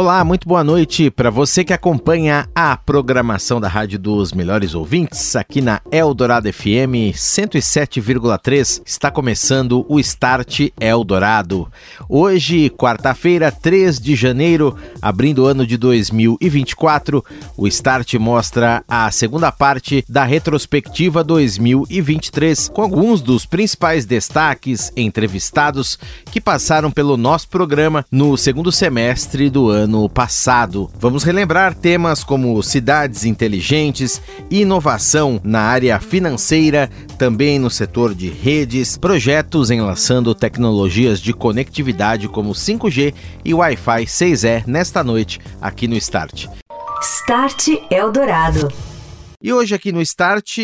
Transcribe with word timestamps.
Olá, 0.00 0.22
muito 0.22 0.46
boa 0.46 0.62
noite 0.62 1.10
para 1.10 1.28
você 1.28 1.64
que 1.64 1.72
acompanha 1.72 2.48
a 2.54 2.76
programação 2.76 3.60
da 3.60 3.66
Rádio 3.66 3.98
dos 3.98 4.32
Melhores 4.32 4.72
Ouvintes 4.72 5.34
aqui 5.34 5.60
na 5.60 5.80
Eldorado 5.90 6.48
FM 6.52 7.10
107,3. 7.12 8.80
Está 8.86 9.10
começando 9.10 9.84
o 9.88 9.98
Start 9.98 10.68
Eldorado. 10.80 11.66
Hoje, 12.08 12.70
quarta-feira, 12.70 13.50
3 13.50 13.98
de 13.98 14.14
janeiro, 14.14 14.76
abrindo 15.02 15.42
o 15.42 15.46
ano 15.46 15.66
de 15.66 15.76
2024, 15.76 17.24
o 17.56 17.66
Start 17.66 18.14
mostra 18.14 18.84
a 18.86 19.10
segunda 19.10 19.50
parte 19.50 20.04
da 20.08 20.22
retrospectiva 20.22 21.24
2023 21.24 22.68
com 22.68 22.82
alguns 22.82 23.20
dos 23.20 23.44
principais 23.44 24.06
destaques 24.06 24.92
entrevistados 24.96 25.98
que 26.30 26.40
passaram 26.40 26.88
pelo 26.88 27.16
nosso 27.16 27.48
programa 27.48 28.06
no 28.12 28.36
segundo 28.36 28.70
semestre 28.70 29.50
do 29.50 29.68
ano 29.68 29.87
ano 29.88 30.08
passado. 30.08 30.90
Vamos 31.00 31.24
relembrar 31.24 31.74
temas 31.74 32.22
como 32.22 32.62
cidades 32.62 33.24
inteligentes, 33.24 34.20
inovação 34.50 35.40
na 35.42 35.62
área 35.62 35.98
financeira, 35.98 36.90
também 37.16 37.58
no 37.58 37.70
setor 37.70 38.14
de 38.14 38.28
redes, 38.28 38.98
projetos 38.98 39.70
enlaçando 39.70 40.34
tecnologias 40.34 41.20
de 41.20 41.32
conectividade 41.32 42.28
como 42.28 42.52
5G 42.52 43.14
e 43.44 43.54
Wi-Fi 43.54 44.04
6E 44.04 44.64
nesta 44.66 45.02
noite 45.02 45.40
aqui 45.60 45.88
no 45.88 45.96
Start. 45.96 46.46
Start 47.00 47.68
Eldorado. 47.90 48.68
E 49.40 49.52
hoje 49.52 49.72
aqui 49.72 49.92
no 49.92 50.02
Start, 50.02 50.58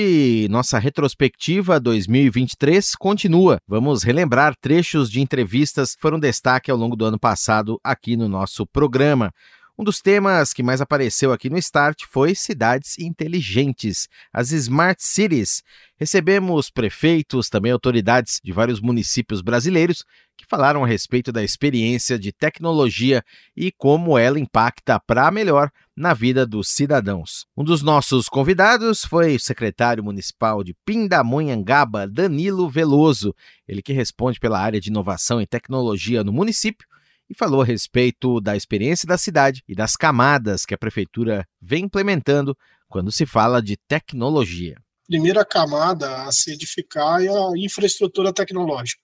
nossa 0.50 0.80
retrospectiva 0.80 1.78
2023 1.78 2.96
continua. 2.96 3.58
Vamos 3.68 4.02
relembrar 4.02 4.52
trechos 4.60 5.08
de 5.08 5.20
entrevistas 5.20 5.94
que 5.94 6.00
foram 6.00 6.18
destaque 6.18 6.72
ao 6.72 6.76
longo 6.76 6.96
do 6.96 7.04
ano 7.04 7.16
passado 7.16 7.78
aqui 7.84 8.16
no 8.16 8.28
nosso 8.28 8.66
programa. 8.66 9.32
Um 9.78 9.84
dos 9.84 10.00
temas 10.00 10.52
que 10.52 10.60
mais 10.60 10.80
apareceu 10.80 11.32
aqui 11.32 11.48
no 11.48 11.56
Start 11.56 12.02
foi 12.08 12.34
cidades 12.34 12.98
inteligentes, 12.98 14.08
as 14.32 14.50
Smart 14.50 15.00
Cities. 15.00 15.62
Recebemos 15.96 16.68
prefeitos, 16.68 17.48
também 17.48 17.70
autoridades 17.70 18.40
de 18.42 18.50
vários 18.50 18.80
municípios 18.80 19.40
brasileiros 19.40 20.04
que 20.36 20.46
falaram 20.48 20.82
a 20.82 20.86
respeito 20.86 21.30
da 21.30 21.44
experiência 21.44 22.18
de 22.18 22.32
tecnologia 22.32 23.22
e 23.56 23.70
como 23.70 24.18
ela 24.18 24.40
impacta 24.40 24.98
para 24.98 25.30
melhor 25.30 25.70
na 25.96 26.12
vida 26.14 26.46
dos 26.46 26.68
cidadãos. 26.68 27.46
Um 27.56 27.62
dos 27.62 27.82
nossos 27.82 28.28
convidados 28.28 29.04
foi 29.04 29.36
o 29.36 29.40
secretário 29.40 30.02
municipal 30.02 30.64
de 30.64 30.74
Pindamonhangaba, 30.84 32.06
Danilo 32.06 32.68
Veloso, 32.68 33.34
ele 33.66 33.82
que 33.82 33.92
responde 33.92 34.40
pela 34.40 34.60
área 34.60 34.80
de 34.80 34.90
inovação 34.90 35.40
e 35.40 35.46
tecnologia 35.46 36.24
no 36.24 36.32
município 36.32 36.86
e 37.28 37.34
falou 37.34 37.62
a 37.62 37.64
respeito 37.64 38.40
da 38.40 38.56
experiência 38.56 39.06
da 39.06 39.16
cidade 39.16 39.62
e 39.68 39.74
das 39.74 39.96
camadas 39.96 40.66
que 40.66 40.74
a 40.74 40.78
prefeitura 40.78 41.46
vem 41.60 41.84
implementando 41.84 42.56
quando 42.88 43.10
se 43.10 43.24
fala 43.24 43.62
de 43.62 43.76
tecnologia 43.88 44.76
primeira 45.06 45.44
camada 45.44 46.22
a 46.24 46.32
se 46.32 46.52
edificar 46.52 47.22
é 47.22 47.28
a 47.28 47.52
infraestrutura 47.56 48.32
tecnológica. 48.32 49.02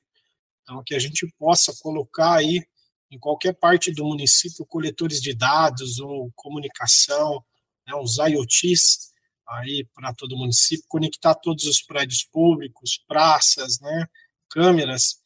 Então, 0.63 0.83
que 0.85 0.95
a 0.95 0.99
gente 0.99 1.27
possa 1.39 1.73
colocar 1.81 2.37
aí 2.37 2.65
em 3.11 3.19
qualquer 3.19 3.55
parte 3.55 3.93
do 3.93 4.05
município 4.05 4.65
coletores 4.67 5.21
de 5.21 5.35
dados 5.35 5.99
ou 5.99 6.31
comunicação, 6.35 7.45
né, 7.87 7.95
os 7.95 8.19
IoTs 8.19 9.11
aí 9.49 9.85
para 9.95 10.15
todo 10.15 10.33
o 10.33 10.39
município, 10.39 10.85
conectar 10.89 11.35
todos 11.35 11.65
os 11.65 11.83
prédios 11.83 12.25
públicos, 12.25 13.03
praças, 13.09 13.81
né, 13.81 14.07
câmeras, 14.49 15.21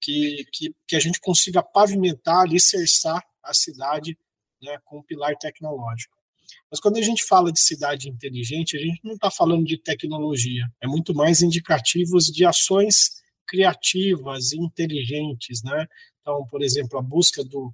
que, 0.00 0.44
que, 0.52 0.74
que 0.86 0.96
a 0.96 1.00
gente 1.00 1.20
consiga 1.20 1.62
pavimentar, 1.62 2.42
alicerçar 2.42 3.22
a 3.42 3.54
cidade 3.54 4.18
né, 4.62 4.78
com 4.84 4.98
um 4.98 5.02
pilar 5.02 5.36
tecnológico. 5.36 6.16
Mas 6.70 6.80
quando 6.80 6.96
a 6.98 7.02
gente 7.02 7.24
fala 7.24 7.52
de 7.52 7.60
cidade 7.60 8.08
inteligente, 8.08 8.76
a 8.76 8.80
gente 8.80 9.00
não 9.04 9.14
está 9.14 9.30
falando 9.30 9.64
de 9.64 9.78
tecnologia, 9.78 10.66
é 10.82 10.86
muito 10.86 11.14
mais 11.14 11.42
indicativos 11.42 12.26
de 12.26 12.44
ações 12.44 13.18
criativas 13.46 14.52
e 14.52 14.58
inteligentes, 14.58 15.62
né? 15.62 15.86
Então, 16.28 16.46
por 16.46 16.62
exemplo, 16.62 16.98
a 16.98 17.02
busca 17.02 17.42
do, 17.42 17.72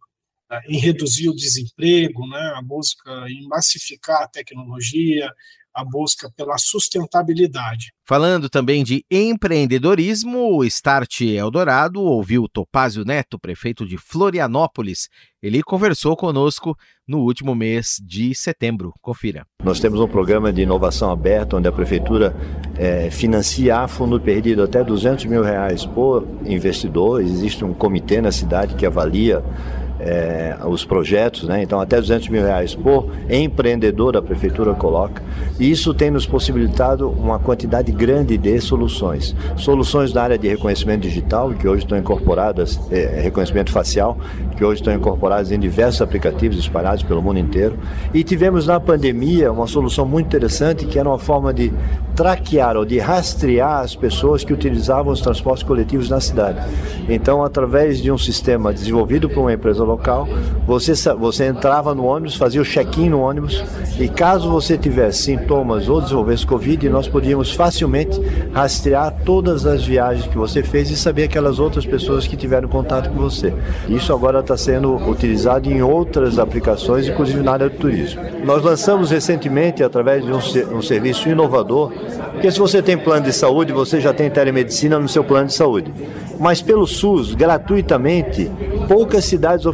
em 0.69 0.79
reduzir 0.79 1.29
o 1.29 1.35
desemprego, 1.35 2.25
né? 2.29 2.53
a 2.55 2.63
busca 2.63 3.11
em 3.29 3.49
massificar 3.49 4.23
a 4.23 4.29
tecnologia, 4.29 5.29
a 5.75 5.85
busca 5.85 6.31
pela 6.37 6.57
sustentabilidade. 6.57 7.93
Falando 8.07 8.49
também 8.51 8.85
de 8.85 9.05
empreendedorismo, 9.11 10.57
o 10.57 10.65
Start 10.65 11.23
Eldorado 11.23 12.03
ouviu 12.03 12.47
Topázio 12.49 13.05
Neto, 13.05 13.39
prefeito 13.39 13.87
de 13.87 13.97
Florianópolis. 13.97 15.09
Ele 15.43 15.63
conversou 15.63 16.15
conosco 16.15 16.77
no 17.09 17.21
último 17.21 17.55
mês 17.55 17.97
de 18.07 18.35
setembro. 18.35 18.93
Confira. 19.01 19.47
Nós 19.63 19.81
temos 19.81 20.01
um 20.01 20.09
programa 20.09 20.53
de 20.53 20.63
inovação 20.63 21.11
aberto, 21.11 21.57
onde 21.57 21.67
a 21.67 21.73
prefeitura 21.73 22.35
é, 22.77 23.11
financia 23.11 23.79
a 23.79 23.89
fundo 23.89 24.21
perdido 24.21 24.63
até 24.63 24.85
200 24.85 25.25
mil 25.25 25.43
reais 25.43 25.85
por 25.85 26.27
investidor. 26.45 27.23
Existe 27.23 27.65
um 27.65 27.75
comitê 27.75 28.21
na 28.21 28.31
cidade 28.31 28.75
que 28.75 28.87
avalia 28.87 29.43
é, 30.01 30.57
os 30.67 30.85
projetos, 30.85 31.45
né? 31.45 31.63
então 31.63 31.81
até 31.81 32.01
200 32.01 32.29
mil 32.29 32.43
reais 32.43 32.75
por 32.75 33.11
empreendedor 33.31 34.17
a 34.17 34.23
prefeitura 34.23 34.75
coloca. 34.75 35.23
E 35.59 35.71
isso 35.71 35.95
tem 35.95 36.11
nos 36.11 36.27
possibilitado 36.27 37.09
uma 37.09 37.39
quantidade 37.39 37.93
grande 37.93 38.37
de 38.37 38.61
soluções. 38.61 39.37
Soluções 39.57 40.13
na 40.13 40.23
área 40.23 40.39
de 40.39 40.49
reconhecimento 40.49 41.03
digital, 41.03 41.53
que 41.53 41.69
hoje 41.69 41.85
estão 41.85 41.97
incorporadas, 41.97 42.81
é, 42.91 43.21
reconhecimento 43.21 43.71
facial, 43.71 44.19
que 44.57 44.65
hoje 44.65 44.81
estão 44.81 44.93
incorporadas 44.93 45.53
em 45.53 45.59
diversos 45.59 46.03
aplicativos 46.03 46.59
espalhados 46.59 47.03
pelo 47.03 47.23
mundo 47.23 47.39
inteiro. 47.39 47.79
E 48.13 48.25
tivemos 48.25 48.67
na 48.67 48.81
pandemia 48.81 49.53
uma 49.53 49.67
solução 49.67 50.05
muito 50.05 50.27
interessante, 50.27 50.87
que 50.87 50.99
era 50.99 51.09
uma 51.09 51.19
forma 51.19 51.53
de 51.55 51.73
traquear 52.17 52.77
ou 52.77 52.85
de 52.85 52.99
rastrear 52.99 53.81
as 53.81 53.95
pessoas 53.95 54.45
que 54.45 54.53
utilizavam 54.53 55.13
os 55.13 55.21
transportes 55.21 55.63
coletivos 55.63 56.09
na 56.09 56.21
cidade. 56.21 56.59
Então, 57.09 57.45
através 57.45 58.01
de 58.01 58.11
um 58.11 58.19
sistema 58.19 58.73
desenvolvido 58.73 59.29
por 59.29 59.41
uma 59.41 59.53
empresa 59.53 59.84
local, 59.85 60.29
você, 60.67 60.93
você 61.15 61.47
entrava 61.47 61.95
no 61.95 62.05
ônibus, 62.05 62.37
fazia 62.37 62.61
o 62.61 62.65
check-in 62.65 63.11
no 63.11 63.21
ônibus 63.21 63.63
e 63.99 64.09
caso 64.09 64.51
você 64.51 64.77
tivesse 64.77 65.23
sintomas 65.23 65.89
ou 65.89 66.01
desenvolvesse 66.01 66.47
Covid, 66.47 66.89
nós 66.89 67.09
podíamos 67.09 67.53
facilmente 67.53 68.21
rastrear 68.53 69.15
todas 69.25 69.67
as 69.67 69.85
viagens 69.85 70.27
que 70.27 70.37
você 70.37 70.63
fez 70.63 70.91
e 70.91 70.97
saber 70.97 71.25
aquelas 71.25 71.59
outras 71.59 71.87
pessoas 71.87 72.27
que 72.27 72.37
tiveram 72.37 72.69
contato 72.69 73.11
com 73.11 73.17
você. 73.17 73.53
Isso 73.89 74.13
agora 74.13 74.41
está 74.41 74.57
sendo 74.57 74.97
utilizado 75.09 75.71
em 75.71 75.83
outras 75.83 76.39
aplicações, 76.39 77.09
inclusive 77.09 77.43
na 77.43 77.53
área 77.53 77.69
do 77.69 77.77
turismo. 77.77 78.23
Nós 78.45 78.63
lançamos 78.63 79.11
recentemente, 79.11 79.83
através 79.83 80.25
de 80.25 80.33
um, 80.33 80.77
um 80.77 80.83
serviço 80.83 81.29
inovador, 81.29 81.93
porque 82.33 82.51
se 82.51 82.59
você 82.59 82.83
tem 82.83 82.99
plano 82.99 83.25
de 83.25 83.33
saúde, 83.33 83.73
você 83.73 84.01
já 84.01 84.13
tem 84.13 84.31
telemedicina 84.31 84.99
no 84.99 85.09
seu 85.09 85.25
plano 85.25 85.47
de 85.47 85.55
saúde. 85.55 85.93
Mas 86.39 86.61
pelo 86.61 86.87
SUS, 86.87 87.35
gratuitamente, 87.35 88.51
poucas 88.89 89.25
cidades 89.25 89.67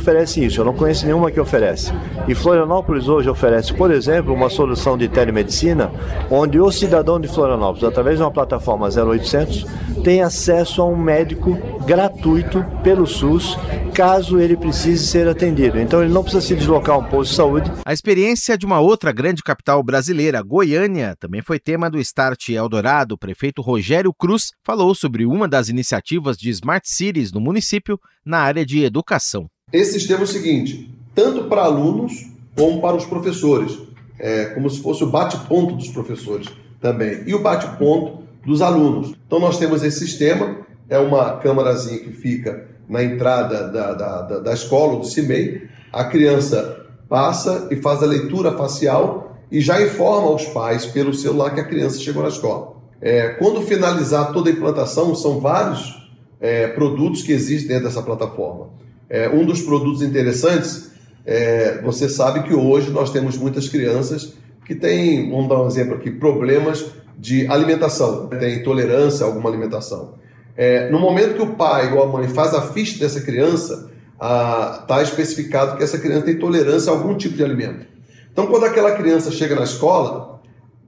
isso. 0.44 0.60
Eu 0.60 0.64
não 0.64 0.74
conheço 0.74 1.04
nenhuma 1.06 1.30
que 1.30 1.40
oferece. 1.40 1.92
E 2.26 2.34
Florianópolis 2.34 3.08
hoje 3.08 3.28
oferece, 3.28 3.72
por 3.74 3.90
exemplo, 3.90 4.32
uma 4.32 4.50
solução 4.50 4.96
de 4.96 5.08
telemedicina, 5.08 5.90
onde 6.30 6.60
o 6.60 6.70
cidadão 6.70 7.20
de 7.20 7.28
Florianópolis, 7.28 7.84
através 7.84 8.16
de 8.16 8.22
uma 8.22 8.30
plataforma 8.30 8.88
0800, 8.88 9.66
tem 10.02 10.22
acesso 10.22 10.80
a 10.82 10.86
um 10.86 10.96
médico 10.96 11.58
gratuito 11.84 12.64
pelo 12.82 13.06
SUS, 13.06 13.56
caso 13.94 14.38
ele 14.38 14.56
precise 14.56 15.06
ser 15.06 15.28
atendido. 15.28 15.78
Então 15.78 16.02
ele 16.02 16.12
não 16.12 16.22
precisa 16.22 16.44
se 16.44 16.54
deslocar 16.54 16.94
a 16.94 16.98
um 16.98 17.04
posto 17.04 17.30
de 17.30 17.36
saúde. 17.36 17.72
A 17.84 17.92
experiência 17.92 18.56
de 18.56 18.64
uma 18.64 18.80
outra 18.80 19.12
grande 19.12 19.42
capital 19.42 19.82
brasileira, 19.82 20.42
Goiânia, 20.42 21.16
também 21.18 21.42
foi 21.42 21.58
tema 21.58 21.90
do 21.90 21.98
Start 21.98 22.48
Eldorado, 22.48 23.14
o 23.14 23.18
prefeito 23.18 23.62
Rogério 23.62 24.12
Cruz 24.12 24.52
falou 24.64 24.94
sobre 24.94 25.26
uma 25.26 25.48
das 25.48 25.68
iniciativas 25.68 26.36
de 26.36 26.50
Smart 26.50 26.88
Cities 26.88 27.32
no 27.32 27.40
município 27.40 27.98
na 28.24 28.38
área 28.38 28.64
de 28.64 28.84
educação. 28.84 29.48
Esse 29.72 29.92
sistema 29.92 30.20
é 30.20 30.24
o 30.24 30.26
seguinte: 30.26 30.92
tanto 31.14 31.44
para 31.44 31.62
alunos 31.62 32.12
como 32.56 32.80
para 32.80 32.96
os 32.96 33.04
professores, 33.04 33.78
é 34.18 34.46
como 34.46 34.68
se 34.68 34.82
fosse 34.82 35.02
o 35.02 35.10
bate-ponto 35.10 35.76
dos 35.76 35.88
professores 35.88 36.48
também 36.80 37.22
e 37.26 37.34
o 37.34 37.42
bate-ponto 37.42 38.22
dos 38.44 38.62
alunos. 38.62 39.14
Então 39.26 39.38
nós 39.38 39.58
temos 39.58 39.82
esse 39.82 39.98
sistema, 39.98 40.58
é 40.88 40.98
uma 40.98 41.36
câmarazinha 41.38 41.98
que 41.98 42.12
fica 42.12 42.68
na 42.88 43.02
entrada 43.02 43.68
da, 43.68 43.94
da, 43.94 44.22
da, 44.22 44.38
da 44.40 44.52
escola, 44.52 44.98
do 44.98 45.06
CIMEI, 45.06 45.68
a 45.92 46.04
criança 46.04 46.86
passa 47.08 47.68
e 47.70 47.76
faz 47.76 48.02
a 48.02 48.06
leitura 48.06 48.52
facial 48.52 49.36
e 49.50 49.60
já 49.60 49.80
informa 49.82 50.30
os 50.30 50.44
pais 50.46 50.86
pelo 50.86 51.12
celular 51.12 51.54
que 51.54 51.60
a 51.60 51.66
criança 51.66 52.00
chegou 52.00 52.22
na 52.22 52.28
escola. 52.28 52.76
É, 53.00 53.30
quando 53.30 53.62
finalizar 53.62 54.32
toda 54.32 54.50
a 54.50 54.52
implantação, 54.52 55.14
são 55.14 55.40
vários 55.40 56.08
é, 56.40 56.68
produtos 56.68 57.22
que 57.22 57.32
existem 57.32 57.68
dentro 57.68 57.84
dessa 57.84 58.02
plataforma. 58.02 58.79
É, 59.10 59.28
um 59.28 59.44
dos 59.44 59.60
produtos 59.60 60.02
interessantes, 60.02 60.92
é, 61.26 61.82
você 61.82 62.08
sabe 62.08 62.44
que 62.44 62.54
hoje 62.54 62.90
nós 62.90 63.10
temos 63.10 63.36
muitas 63.36 63.68
crianças 63.68 64.34
que 64.64 64.74
têm, 64.74 65.28
vamos 65.28 65.48
dar 65.48 65.60
um 65.60 65.66
exemplo 65.66 65.96
aqui, 65.96 66.12
problemas 66.12 66.86
de 67.18 67.44
alimentação, 67.48 68.28
tem 68.28 68.60
intolerância 68.60 69.26
a 69.26 69.28
alguma 69.28 69.50
alimentação. 69.50 70.14
É, 70.56 70.88
no 70.90 71.00
momento 71.00 71.34
que 71.34 71.42
o 71.42 71.56
pai 71.56 71.92
ou 71.92 72.02
a 72.02 72.06
mãe 72.06 72.28
faz 72.28 72.54
a 72.54 72.62
ficha 72.62 73.00
dessa 73.00 73.20
criança, 73.20 73.90
está 74.14 75.02
especificado 75.02 75.76
que 75.76 75.82
essa 75.82 75.98
criança 75.98 76.26
tem 76.26 76.34
intolerância 76.34 76.92
a 76.92 76.94
algum 76.94 77.16
tipo 77.16 77.36
de 77.36 77.42
alimento. 77.42 77.86
Então, 78.32 78.46
quando 78.46 78.64
aquela 78.64 78.92
criança 78.92 79.32
chega 79.32 79.56
na 79.56 79.64
escola, 79.64 80.40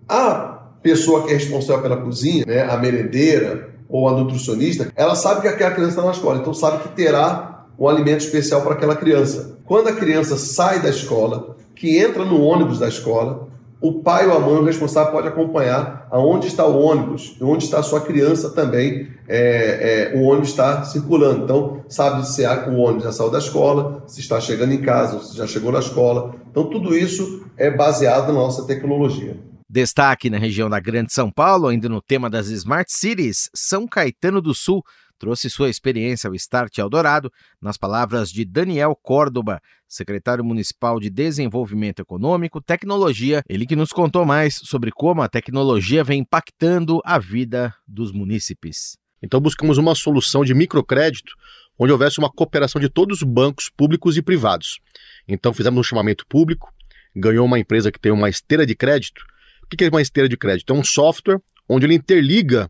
a 0.09 0.69
pessoa 0.83 1.25
que 1.25 1.31
é 1.31 1.35
responsável 1.35 1.83
pela 1.83 1.97
cozinha, 1.97 2.45
né, 2.47 2.63
a 2.63 2.77
merendeira 2.77 3.71
ou 3.89 4.09
a 4.09 4.13
nutricionista, 4.13 4.93
ela 4.95 5.15
sabe 5.15 5.41
que 5.41 5.49
aquela 5.49 5.71
criança 5.73 5.93
está 5.93 6.03
na 6.05 6.13
escola, 6.13 6.39
então 6.39 6.55
sabe 6.55 6.83
que 6.83 6.89
terá 6.91 7.52
um 7.79 7.89
alimento 7.89 8.21
especial 8.21 8.63
para 8.63 8.75
aquela 8.75 8.97
criança. 8.97 9.59
Quando 9.65 9.89
a 9.89 9.93
criança 9.93 10.37
sai 10.37 10.81
da 10.81 10.91
escola, 10.91 11.57
que 11.75 11.99
entra 11.99 12.25
no 12.25 12.43
ônibus 12.43 12.79
da 12.79 12.89
escola, 12.89 13.49
o 13.81 13.95
pai 13.95 14.29
ou 14.29 14.37
a 14.37 14.39
mãe, 14.39 14.55
o 14.55 14.65
responsável, 14.65 15.11
pode 15.11 15.27
acompanhar 15.27 16.07
aonde 16.09 16.47
está 16.47 16.65
o 16.65 16.81
ônibus, 16.81 17.37
onde 17.41 17.65
está 17.65 17.81
a 17.81 17.83
sua 17.83 18.01
criança 18.01 18.51
também, 18.51 19.09
é, 19.27 20.13
é, 20.13 20.17
o 20.17 20.23
ônibus 20.23 20.51
está 20.51 20.85
circulando. 20.85 21.43
Então, 21.43 21.85
sabe 21.89 22.25
se 22.29 22.47
o 22.47 22.77
ônibus 22.77 23.03
já 23.03 23.13
saiu 23.13 23.31
da 23.31 23.39
escola, 23.39 24.05
se 24.07 24.21
está 24.21 24.41
chegando 24.41 24.73
em 24.73 24.81
casa, 24.81 25.19
se 25.19 25.37
já 25.37 25.49
chegou 25.49 25.73
na 25.73 25.81
escola. 25.81 26.33
Então, 26.49 26.65
tudo 26.71 26.97
isso 26.97 27.45
é 27.57 27.71
baseado 27.71 28.29
na 28.29 28.35
nossa 28.35 28.65
tecnologia. 28.67 29.37
Destaque 29.69 30.31
na 30.31 30.39
região 30.39 30.71
da 30.71 30.79
Grande 30.79 31.13
São 31.13 31.31
Paulo, 31.31 31.67
ainda 31.67 31.89
no 31.89 32.01
tema 32.01 32.31
das 32.31 32.49
Smart 32.49 32.93
Cities, 32.93 33.51
São 33.53 33.89
Caetano 33.89 34.41
do 34.41 34.55
Sul 34.55 34.85
trouxe 35.23 35.49
sua 35.49 35.71
experiência 35.71 36.27
ao 36.27 36.35
Start 36.35 36.77
Eldorado, 36.79 37.33
nas 37.61 37.77
palavras 37.77 38.29
de 38.29 38.45
Daniel 38.45 38.99
Córdoba, 39.01 39.61
secretário 39.87 40.45
municipal 40.45 40.99
de 40.99 41.09
Desenvolvimento 41.09 42.03
Econômico, 42.03 42.61
Tecnologia, 42.61 43.41
ele 43.49 43.65
que 43.65 43.77
nos 43.77 43.91
contou 43.91 44.25
mais 44.25 44.57
sobre 44.65 44.91
como 44.91 45.23
a 45.23 45.29
tecnologia 45.29 46.03
vem 46.03 46.23
impactando 46.23 47.01
a 47.05 47.21
vida 47.21 47.73
dos 47.87 48.11
munícipes. 48.11 48.97
Então 49.23 49.41
buscamos 49.41 49.79
uma 49.79 49.95
solução 49.95 50.45
de 50.45 50.55
microcrédito 50.55 51.35
onde 51.79 51.93
houvesse 51.93 52.19
uma 52.19 52.29
cooperação 52.29 52.81
de 52.81 52.89
todos 52.89 53.19
os 53.19 53.23
bancos 53.23 53.71
públicos 53.71 54.17
e 54.17 54.23
privados. 54.23 54.81
Então 55.29 55.55
fizemos 55.55 55.79
um 55.79 55.85
chamamento 55.85 56.27
público, 56.27 56.75
ganhou 57.15 57.47
uma 57.47 57.61
empresa 57.61 57.93
que 57.93 58.01
tem 58.01 58.11
uma 58.11 58.29
esteira 58.29 58.67
de 58.67 58.75
crédito. 58.75 59.23
O 59.63 59.69
que 59.69 59.85
é 59.85 59.89
uma 59.89 60.03
esteira 60.03 60.29
de 60.29 60.37
crédito? 60.37 60.73
É 60.73 60.77
um 60.77 60.83
software 60.83 61.39
onde 61.69 61.87
ele 61.87 61.95
interliga 61.95 62.69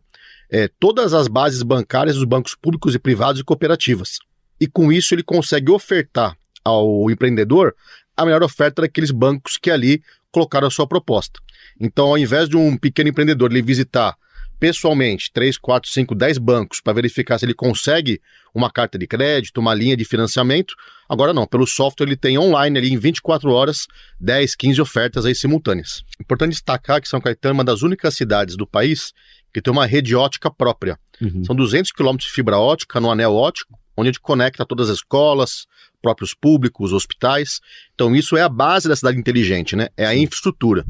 é, 0.53 0.69
todas 0.79 1.15
as 1.15 1.27
bases 1.27 1.63
bancárias 1.63 2.15
dos 2.15 2.25
bancos 2.25 2.53
públicos 2.53 2.93
e 2.93 2.99
privados 2.99 3.41
e 3.41 3.43
cooperativas. 3.43 4.19
E 4.61 4.67
com 4.67 4.91
isso 4.91 5.15
ele 5.15 5.23
consegue 5.23 5.71
ofertar 5.71 6.37
ao 6.63 7.09
empreendedor 7.09 7.75
a 8.15 8.23
melhor 8.23 8.43
oferta 8.43 8.83
daqueles 8.83 9.09
bancos 9.09 9.57
que 9.57 9.71
ali 9.71 10.03
colocaram 10.31 10.67
a 10.67 10.71
sua 10.71 10.85
proposta. 10.85 11.39
Então, 11.81 12.05
ao 12.05 12.19
invés 12.19 12.47
de 12.47 12.55
um 12.55 12.77
pequeno 12.77 13.09
empreendedor 13.09 13.51
ele 13.51 13.63
visitar 13.63 14.15
pessoalmente 14.59 15.31
3, 15.33 15.57
4, 15.57 15.89
5, 15.89 16.13
10 16.13 16.37
bancos 16.37 16.79
para 16.79 16.93
verificar 16.93 17.39
se 17.39 17.45
ele 17.45 17.55
consegue 17.55 18.21
uma 18.53 18.71
carta 18.71 18.97
de 18.97 19.07
crédito, 19.07 19.59
uma 19.59 19.73
linha 19.73 19.97
de 19.97 20.05
financiamento, 20.05 20.75
agora 21.09 21.33
não, 21.33 21.47
pelo 21.47 21.65
software 21.65 22.05
ele 22.05 22.15
tem 22.15 22.37
online 22.37 22.77
ali 22.77 22.93
em 22.93 22.97
24 22.97 23.51
horas 23.51 23.87
10, 24.19 24.55
15 24.55 24.79
ofertas 24.79 25.25
aí 25.25 25.33
simultâneas. 25.33 26.03
Importante 26.21 26.51
destacar 26.51 27.01
que 27.01 27.09
São 27.09 27.19
Caetano 27.19 27.53
é 27.53 27.57
uma 27.57 27.63
das 27.63 27.81
únicas 27.81 28.13
cidades 28.15 28.55
do 28.55 28.67
país 28.67 29.11
que 29.53 29.61
tem 29.61 29.71
uma 29.71 29.85
rede 29.85 30.15
ótica 30.15 30.49
própria. 30.49 30.97
Uhum. 31.21 31.43
São 31.43 31.55
200 31.55 31.91
quilômetros 31.91 32.27
de 32.29 32.33
fibra 32.33 32.57
ótica 32.57 32.99
no 32.99 33.11
anel 33.11 33.33
ótico, 33.35 33.77
onde 33.95 34.09
a 34.09 34.11
gente 34.11 34.19
conecta 34.19 34.65
todas 34.65 34.89
as 34.89 34.97
escolas, 34.97 35.67
próprios 36.01 36.33
públicos, 36.33 36.91
hospitais. 36.91 37.61
Então, 37.93 38.15
isso 38.15 38.35
é 38.35 38.41
a 38.41 38.49
base 38.49 38.89
da 38.89 38.95
cidade 38.95 39.17
inteligente, 39.17 39.75
né? 39.75 39.89
É 39.95 40.05
a 40.05 40.15
infraestrutura. 40.15 40.83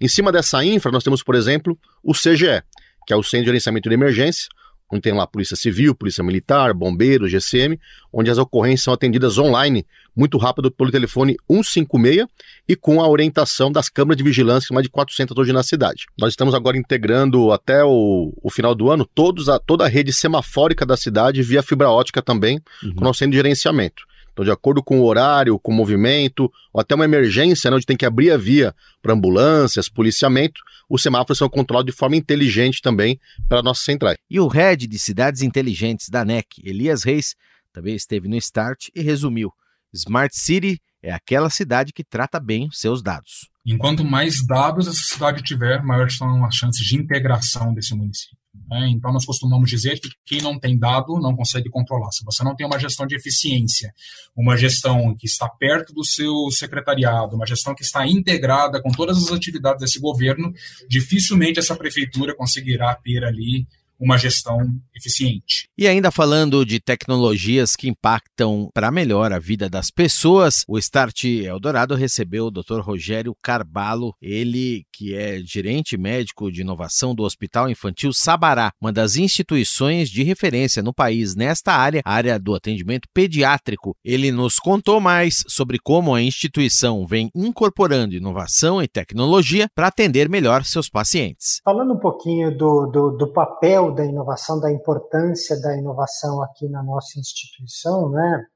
Em 0.00 0.08
cima 0.08 0.30
dessa 0.30 0.64
infra, 0.64 0.90
nós 0.92 1.04
temos, 1.04 1.22
por 1.22 1.34
exemplo, 1.34 1.78
o 2.02 2.12
CGE, 2.12 2.62
que 3.06 3.12
é 3.12 3.16
o 3.16 3.22
Centro 3.22 3.44
de 3.44 3.46
Gerenciamento 3.46 3.88
de 3.88 3.94
Emergência, 3.94 4.48
onde 4.90 5.02
tem 5.02 5.12
lá 5.12 5.26
Polícia 5.26 5.56
Civil, 5.56 5.94
Polícia 5.94 6.24
Militar, 6.24 6.72
Bombeiros, 6.72 7.30
GCM, 7.30 7.78
onde 8.12 8.30
as 8.30 8.38
ocorrências 8.38 8.84
são 8.84 8.94
atendidas 8.94 9.38
online, 9.38 9.86
muito 10.16 10.38
rápido 10.38 10.70
pelo 10.70 10.90
telefone 10.90 11.36
156 11.50 12.26
e 12.68 12.74
com 12.74 13.00
a 13.00 13.08
orientação 13.08 13.70
das 13.70 13.88
câmaras 13.88 14.16
de 14.16 14.24
vigilância, 14.24 14.72
mais 14.72 14.84
de 14.84 14.90
400 14.90 15.36
hoje 15.36 15.52
na 15.52 15.62
cidade. 15.62 16.06
Nós 16.18 16.30
estamos 16.30 16.54
agora 16.54 16.76
integrando 16.76 17.52
até 17.52 17.84
o, 17.84 18.32
o 18.42 18.50
final 18.50 18.74
do 18.74 18.90
ano 18.90 19.04
todos 19.04 19.48
a, 19.48 19.58
toda 19.58 19.84
a 19.84 19.88
rede 19.88 20.12
semafórica 20.12 20.84
da 20.84 20.96
cidade 20.96 21.42
via 21.42 21.62
fibra 21.62 21.90
ótica 21.90 22.22
também, 22.22 22.60
uhum. 22.82 22.94
com 22.94 23.00
o 23.00 23.04
nosso 23.04 23.18
centro 23.18 23.32
de 23.32 23.36
gerenciamento. 23.38 24.08
Então, 24.38 24.44
de 24.44 24.52
acordo 24.52 24.80
com 24.84 25.00
o 25.00 25.04
horário, 25.04 25.58
com 25.58 25.72
o 25.72 25.74
movimento, 25.74 26.44
ou 26.72 26.80
até 26.80 26.94
uma 26.94 27.04
emergência, 27.04 27.68
né, 27.68 27.76
onde 27.76 27.84
tem 27.84 27.96
que 27.96 28.06
abrir 28.06 28.30
a 28.30 28.36
via 28.36 28.72
para 29.02 29.12
ambulâncias, 29.12 29.88
policiamento, 29.88 30.60
os 30.88 31.02
semáforos 31.02 31.38
são 31.38 31.48
controlados 31.48 31.92
de 31.92 31.98
forma 31.98 32.14
inteligente 32.14 32.80
também 32.80 33.18
pela 33.48 33.64
nossa 33.64 33.82
central. 33.82 34.14
E 34.30 34.38
o 34.38 34.46
head 34.46 34.86
de 34.86 34.96
cidades 34.96 35.42
inteligentes 35.42 36.08
da 36.08 36.24
NEC, 36.24 36.62
Elias 36.62 37.02
Reis, 37.02 37.34
também 37.72 37.96
esteve 37.96 38.28
no 38.28 38.36
Start 38.36 38.90
e 38.94 39.02
resumiu: 39.02 39.50
Smart 39.92 40.32
City 40.32 40.80
é 41.02 41.12
aquela 41.12 41.50
cidade 41.50 41.92
que 41.92 42.04
trata 42.04 42.38
bem 42.38 42.68
seus 42.70 43.02
dados. 43.02 43.50
Enquanto 43.66 44.04
mais 44.04 44.36
dados 44.46 44.86
essa 44.86 45.02
cidade 45.14 45.42
tiver, 45.42 45.82
maiores 45.82 46.16
são 46.16 46.44
as 46.44 46.54
chances 46.54 46.86
de 46.86 46.94
integração 46.96 47.74
desse 47.74 47.92
município. 47.92 48.37
Né? 48.68 48.88
Então, 48.90 49.12
nós 49.12 49.24
costumamos 49.24 49.68
dizer 49.70 50.00
que 50.00 50.08
quem 50.24 50.40
não 50.40 50.58
tem 50.58 50.78
dado 50.78 51.18
não 51.20 51.34
consegue 51.36 51.68
controlar. 51.68 52.10
Se 52.12 52.24
você 52.24 52.42
não 52.42 52.54
tem 52.54 52.66
uma 52.66 52.78
gestão 52.78 53.06
de 53.06 53.14
eficiência, 53.14 53.92
uma 54.36 54.56
gestão 54.56 55.14
que 55.16 55.26
está 55.26 55.48
perto 55.48 55.92
do 55.92 56.04
seu 56.04 56.50
secretariado, 56.50 57.36
uma 57.36 57.46
gestão 57.46 57.74
que 57.74 57.82
está 57.82 58.06
integrada 58.06 58.80
com 58.82 58.90
todas 58.90 59.16
as 59.18 59.32
atividades 59.32 59.80
desse 59.80 60.00
governo, 60.00 60.52
dificilmente 60.88 61.58
essa 61.58 61.76
prefeitura 61.76 62.34
conseguirá 62.34 62.94
ter 62.94 63.24
ali 63.24 63.66
uma 63.98 64.16
gestão 64.16 64.58
eficiente. 64.94 65.68
E 65.76 65.86
ainda 65.86 66.10
falando 66.10 66.64
de 66.64 66.80
tecnologias 66.80 67.74
que 67.74 67.88
impactam 67.88 68.70
para 68.72 68.90
melhor 68.90 69.32
a 69.32 69.38
vida 69.38 69.68
das 69.68 69.90
pessoas, 69.90 70.64
o 70.68 70.78
Start 70.78 71.24
Eldorado 71.24 71.94
recebeu 71.94 72.46
o 72.46 72.50
Dr. 72.50 72.80
Rogério 72.80 73.34
Carbalo, 73.42 74.14
ele 74.20 74.84
que 74.92 75.14
é 75.14 75.40
gerente 75.40 75.96
médico 75.96 76.50
de 76.50 76.60
inovação 76.60 77.14
do 77.14 77.22
Hospital 77.22 77.68
Infantil 77.68 78.12
Sabará, 78.12 78.70
uma 78.80 78.92
das 78.92 79.16
instituições 79.16 80.08
de 80.10 80.22
referência 80.22 80.82
no 80.82 80.94
país 80.94 81.34
nesta 81.34 81.72
área, 81.72 82.02
área 82.04 82.38
do 82.38 82.54
atendimento 82.54 83.08
pediátrico. 83.12 83.96
Ele 84.04 84.30
nos 84.30 84.56
contou 84.56 85.00
mais 85.00 85.42
sobre 85.48 85.78
como 85.78 86.14
a 86.14 86.22
instituição 86.22 87.06
vem 87.06 87.30
incorporando 87.34 88.14
inovação 88.14 88.82
e 88.82 88.88
tecnologia 88.88 89.68
para 89.74 89.88
atender 89.88 90.28
melhor 90.28 90.64
seus 90.64 90.88
pacientes. 90.88 91.60
Falando 91.64 91.94
um 91.94 91.98
pouquinho 91.98 92.56
do, 92.56 92.86
do, 92.86 93.10
do 93.16 93.32
papel 93.32 93.87
da 93.94 94.04
inovação, 94.04 94.60
da 94.60 94.70
importância 94.70 95.60
da 95.60 95.76
inovação 95.76 96.42
aqui 96.42 96.68
na 96.68 96.82
nossa 96.82 97.18
instituição, 97.18 98.10
né? 98.10 98.46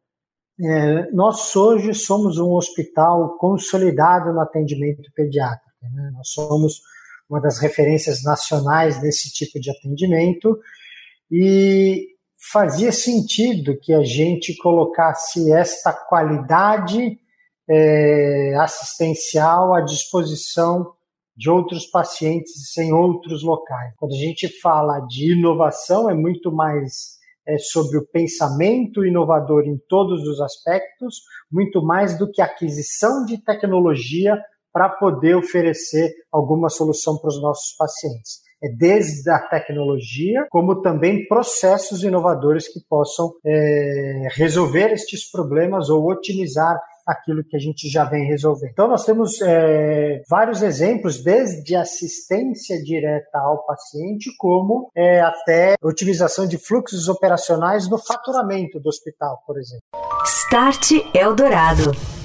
É, 0.61 1.11
nós 1.13 1.57
hoje 1.57 1.95
somos 1.95 2.39
um 2.39 2.53
hospital 2.53 3.37
consolidado 3.39 4.33
no 4.33 4.41
atendimento 4.41 5.11
pediátrico. 5.15 5.71
Né? 5.83 6.11
Nós 6.15 6.29
somos 6.29 6.81
uma 7.29 7.41
das 7.41 7.59
referências 7.59 8.23
nacionais 8.23 9.01
desse 9.01 9.33
tipo 9.33 9.59
de 9.59 9.71
atendimento 9.71 10.59
e 11.31 12.09
fazia 12.53 12.93
sentido 12.93 13.79
que 13.81 13.93
a 13.95 14.05
gente 14.05 14.57
colocasse 14.59 15.51
esta 15.53 15.93
qualidade 15.93 17.19
é, 17.69 18.55
assistencial 18.57 19.75
à 19.75 19.81
disposição 19.81 20.93
de 21.37 21.51
outros 21.51 21.87
pacientes 21.87 22.77
em 22.77 22.93
outros 22.93 23.43
locais. 23.43 23.95
Quando 23.97 24.13
a 24.13 24.19
gente 24.19 24.49
fala 24.61 25.01
de 25.01 25.33
inovação, 25.33 26.09
é 26.11 26.15
muito 26.15 26.53
mais 26.53 27.21
é, 27.47 27.59
sobre 27.59 27.99
o 27.99 28.07
pensamento 28.07 29.05
inovador 29.05 29.65
em 29.65 29.79
todos 29.89 30.27
os 30.27 30.41
aspectos, 30.41 31.17
muito 31.51 31.83
mais 31.83 32.19
do 32.19 32.31
que 32.31 32.41
aquisição 32.41 33.25
de 33.25 33.43
tecnologia 33.43 34.39
para 34.73 34.89
poder 34.89 35.37
oferecer 35.37 36.13
alguma 36.33 36.69
solução 36.69 37.19
para 37.19 37.29
os 37.29 37.41
nossos 37.41 37.75
pacientes. 37.77 38.41
é 38.65 38.69
desde 38.69 39.29
a 39.29 39.41
tecnologia, 39.41 40.47
como 40.49 40.81
também 40.83 41.27
processos 41.27 42.05
inovadores 42.05 42.73
que 42.73 42.81
possam 42.89 43.33
é, 43.45 44.29
resolver 44.37 44.93
estes 44.93 45.29
problemas 45.29 45.91
ou 45.91 46.09
otimizar 46.09 46.81
aquilo 47.07 47.45
que 47.45 47.57
a 47.57 47.61
gente 47.61 47.89
já 47.89 48.05
vem 48.05 48.27
resolvendo. 48.27 48.71
Então, 48.71 48.89
nós 48.89 49.05
temos 49.05 49.41
é, 49.43 50.23
vários 50.29 50.63
exemplos, 50.63 51.23
desde 51.23 51.75
assistência 51.75 52.83
direta 52.83 53.39
ao 53.39 53.65
paciente, 53.65 54.31
como 54.39 54.91
é, 54.95 55.21
até 55.21 55.75
otimização 55.83 56.47
de 56.47 56.59
fluxos 56.59 57.09
operacionais 57.09 57.89
no 57.89 57.99
faturamento 57.99 58.81
do 58.81 58.89
hospital, 58.89 59.43
por 59.47 59.59
exemplo. 59.59 59.83
Start 60.25 60.93
Eldorado. 61.15 62.22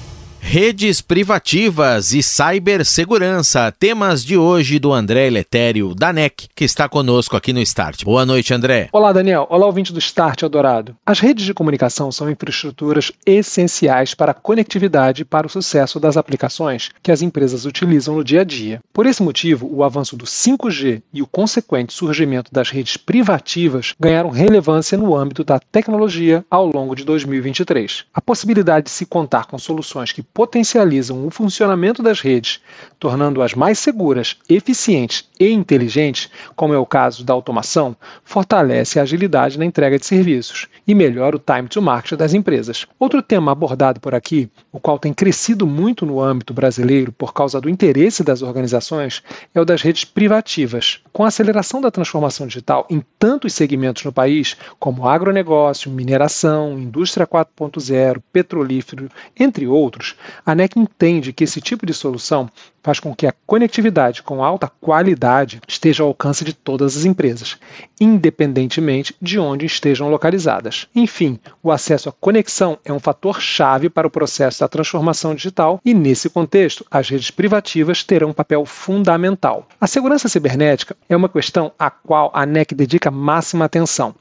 Redes 0.50 1.02
privativas 1.02 2.14
e 2.14 2.22
cibersegurança, 2.22 3.70
temas 3.70 4.24
de 4.24 4.34
hoje 4.38 4.78
do 4.78 4.94
André 4.94 5.28
Letério, 5.28 5.94
da 5.94 6.10
NEC, 6.10 6.48
que 6.54 6.64
está 6.64 6.88
conosco 6.88 7.36
aqui 7.36 7.52
no 7.52 7.60
Start. 7.60 8.02
Boa 8.02 8.24
noite, 8.24 8.54
André. 8.54 8.88
Olá, 8.90 9.12
Daniel. 9.12 9.46
Olá, 9.50 9.66
ouvinte 9.66 9.92
do 9.92 9.98
Start 9.98 10.40
Eldorado. 10.40 10.96
As 11.04 11.20
redes 11.20 11.44
de 11.44 11.52
comunicação 11.52 12.10
são 12.10 12.30
infraestruturas 12.30 13.12
essenciais 13.26 14.14
para 14.14 14.30
a 14.30 14.34
conectividade 14.34 15.20
e 15.20 15.24
para 15.26 15.46
o 15.46 15.50
sucesso 15.50 16.00
das 16.00 16.16
aplicações 16.16 16.88
que 17.02 17.12
as 17.12 17.20
empresas 17.20 17.66
utilizam 17.66 18.14
no 18.14 18.24
dia 18.24 18.40
a 18.40 18.44
dia. 18.44 18.80
Por 18.90 19.04
esse 19.04 19.22
motivo, 19.22 19.68
o 19.70 19.84
avanço 19.84 20.16
do 20.16 20.24
5G 20.24 21.02
e 21.12 21.20
o 21.20 21.26
consequente 21.26 21.92
surgimento 21.92 22.50
das 22.50 22.70
redes 22.70 22.96
privativas 22.96 23.92
ganharam 24.00 24.30
relevância 24.30 24.96
no 24.96 25.14
âmbito 25.14 25.44
da 25.44 25.60
tecnologia 25.60 26.42
ao 26.50 26.64
longo 26.64 26.96
de 26.96 27.04
2023. 27.04 28.06
A 28.14 28.20
possibilidade 28.22 28.86
de 28.86 28.92
se 28.92 29.04
contar 29.04 29.44
com 29.44 29.58
soluções 29.58 30.10
que 30.10 30.22
potencializam 30.38 31.26
o 31.26 31.30
funcionamento 31.32 32.00
das 32.00 32.20
redes, 32.20 32.60
tornando-as 32.96 33.54
mais 33.54 33.76
seguras, 33.76 34.36
eficientes 34.48 35.28
e 35.40 35.50
inteligentes, 35.50 36.30
como 36.54 36.72
é 36.72 36.78
o 36.78 36.86
caso 36.86 37.24
da 37.24 37.32
automação, 37.32 37.96
fortalece 38.22 39.00
a 39.00 39.02
agilidade 39.02 39.58
na 39.58 39.64
entrega 39.64 39.98
de 39.98 40.06
serviços 40.06 40.68
e 40.86 40.94
melhora 40.94 41.34
o 41.34 41.40
time 41.40 41.66
to 41.66 41.82
market 41.82 42.16
das 42.16 42.34
empresas. 42.34 42.86
Outro 43.00 43.20
tema 43.20 43.50
abordado 43.50 43.98
por 43.98 44.14
aqui, 44.14 44.48
o 44.70 44.78
qual 44.78 44.96
tem 44.96 45.12
crescido 45.12 45.66
muito 45.66 46.06
no 46.06 46.20
âmbito 46.20 46.54
brasileiro 46.54 47.10
por 47.10 47.34
causa 47.34 47.60
do 47.60 47.68
interesse 47.68 48.22
das 48.22 48.40
organizações, 48.40 49.24
é 49.52 49.60
o 49.60 49.64
das 49.64 49.82
redes 49.82 50.04
privativas. 50.04 51.00
Com 51.12 51.24
a 51.24 51.28
aceleração 51.28 51.80
da 51.80 51.90
transformação 51.90 52.46
digital 52.46 52.86
em 52.88 53.02
tantos 53.18 53.54
segmentos 53.54 54.04
no 54.04 54.12
país, 54.12 54.56
como 54.78 55.08
agronegócio, 55.08 55.90
mineração, 55.90 56.78
indústria 56.78 57.26
4.0, 57.26 58.22
petrolífero, 58.32 59.08
entre 59.36 59.66
outros, 59.66 60.14
a 60.44 60.54
NEC 60.54 60.78
entende 60.78 61.32
que 61.32 61.44
esse 61.44 61.60
tipo 61.60 61.86
de 61.86 61.94
solução 61.94 62.48
faz 62.82 63.00
com 63.00 63.14
que 63.14 63.26
a 63.26 63.34
conectividade 63.46 64.22
com 64.22 64.42
alta 64.42 64.70
qualidade 64.80 65.60
esteja 65.68 66.02
ao 66.02 66.08
alcance 66.08 66.44
de 66.44 66.52
todas 66.52 66.96
as 66.96 67.04
empresas, 67.04 67.58
independentemente 68.00 69.14
de 69.20 69.38
onde 69.38 69.66
estejam 69.66 70.08
localizadas. 70.08 70.86
Enfim, 70.94 71.38
o 71.62 71.70
acesso 71.70 72.08
à 72.08 72.12
conexão 72.12 72.78
é 72.84 72.92
um 72.92 73.00
fator 73.00 73.40
chave 73.40 73.90
para 73.90 74.06
o 74.06 74.10
processo 74.10 74.60
da 74.60 74.68
transformação 74.68 75.34
digital 75.34 75.80
e, 75.84 75.92
nesse 75.92 76.30
contexto, 76.30 76.86
as 76.90 77.08
redes 77.08 77.30
privativas 77.30 78.02
terão 78.02 78.30
um 78.30 78.32
papel 78.32 78.64
fundamental. 78.64 79.66
A 79.80 79.86
segurança 79.86 80.28
cibernética 80.28 80.96
é 81.08 81.16
uma 81.16 81.28
questão 81.28 81.72
à 81.78 81.90
qual 81.90 82.30
a 82.32 82.46
NEC 82.46 82.74
dedica 82.74 83.10
máxima 83.10 83.64
atenção. 83.64 84.14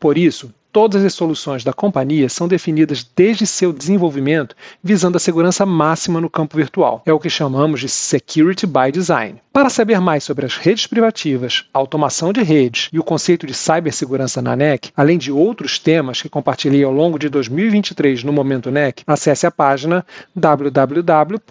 Por 0.00 0.16
isso, 0.16 0.52
Todas 0.70 1.02
as 1.02 1.14
soluções 1.14 1.64
da 1.64 1.72
companhia 1.72 2.28
são 2.28 2.46
definidas 2.46 3.02
desde 3.16 3.46
seu 3.46 3.72
desenvolvimento 3.72 4.54
visando 4.82 5.16
a 5.16 5.20
segurança 5.20 5.64
máxima 5.64 6.20
no 6.20 6.28
campo 6.28 6.56
virtual. 6.56 7.02
É 7.06 7.12
o 7.12 7.18
que 7.18 7.30
chamamos 7.30 7.80
de 7.80 7.88
Security 7.88 8.66
by 8.66 8.92
Design. 8.92 9.40
Para 9.58 9.70
saber 9.70 10.00
mais 10.00 10.22
sobre 10.22 10.46
as 10.46 10.56
redes 10.56 10.86
privativas, 10.86 11.64
automação 11.74 12.32
de 12.32 12.44
redes 12.44 12.88
e 12.92 12.98
o 13.00 13.02
conceito 13.02 13.44
de 13.44 13.52
cibersegurança 13.52 14.40
na 14.40 14.54
NEC, 14.54 14.92
além 14.96 15.18
de 15.18 15.32
outros 15.32 15.80
temas 15.80 16.22
que 16.22 16.28
compartilhei 16.28 16.84
ao 16.84 16.92
longo 16.92 17.18
de 17.18 17.28
2023 17.28 18.22
no 18.22 18.32
Momento 18.32 18.70
NEC, 18.70 19.02
acesse 19.04 19.48
a 19.48 19.50
página 19.50 20.06
www.nec.com.br 20.32 21.42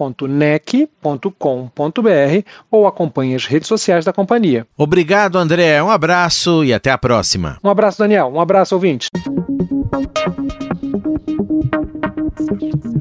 ou 2.72 2.88
acompanhe 2.88 3.36
as 3.36 3.46
redes 3.46 3.68
sociais 3.68 4.06
da 4.06 4.14
companhia. 4.14 4.66
Obrigado, 4.78 5.38
André. 5.38 5.84
Um 5.84 5.92
abraço 5.92 6.64
e 6.64 6.74
até 6.74 6.92
a 6.92 6.98
próxima. 6.98 7.58
Um 7.62 7.70
abraço, 7.70 8.00
Daniel. 8.00 8.32
Um 8.34 8.40
abraço, 8.40 8.74
ouvinte. 8.74 9.10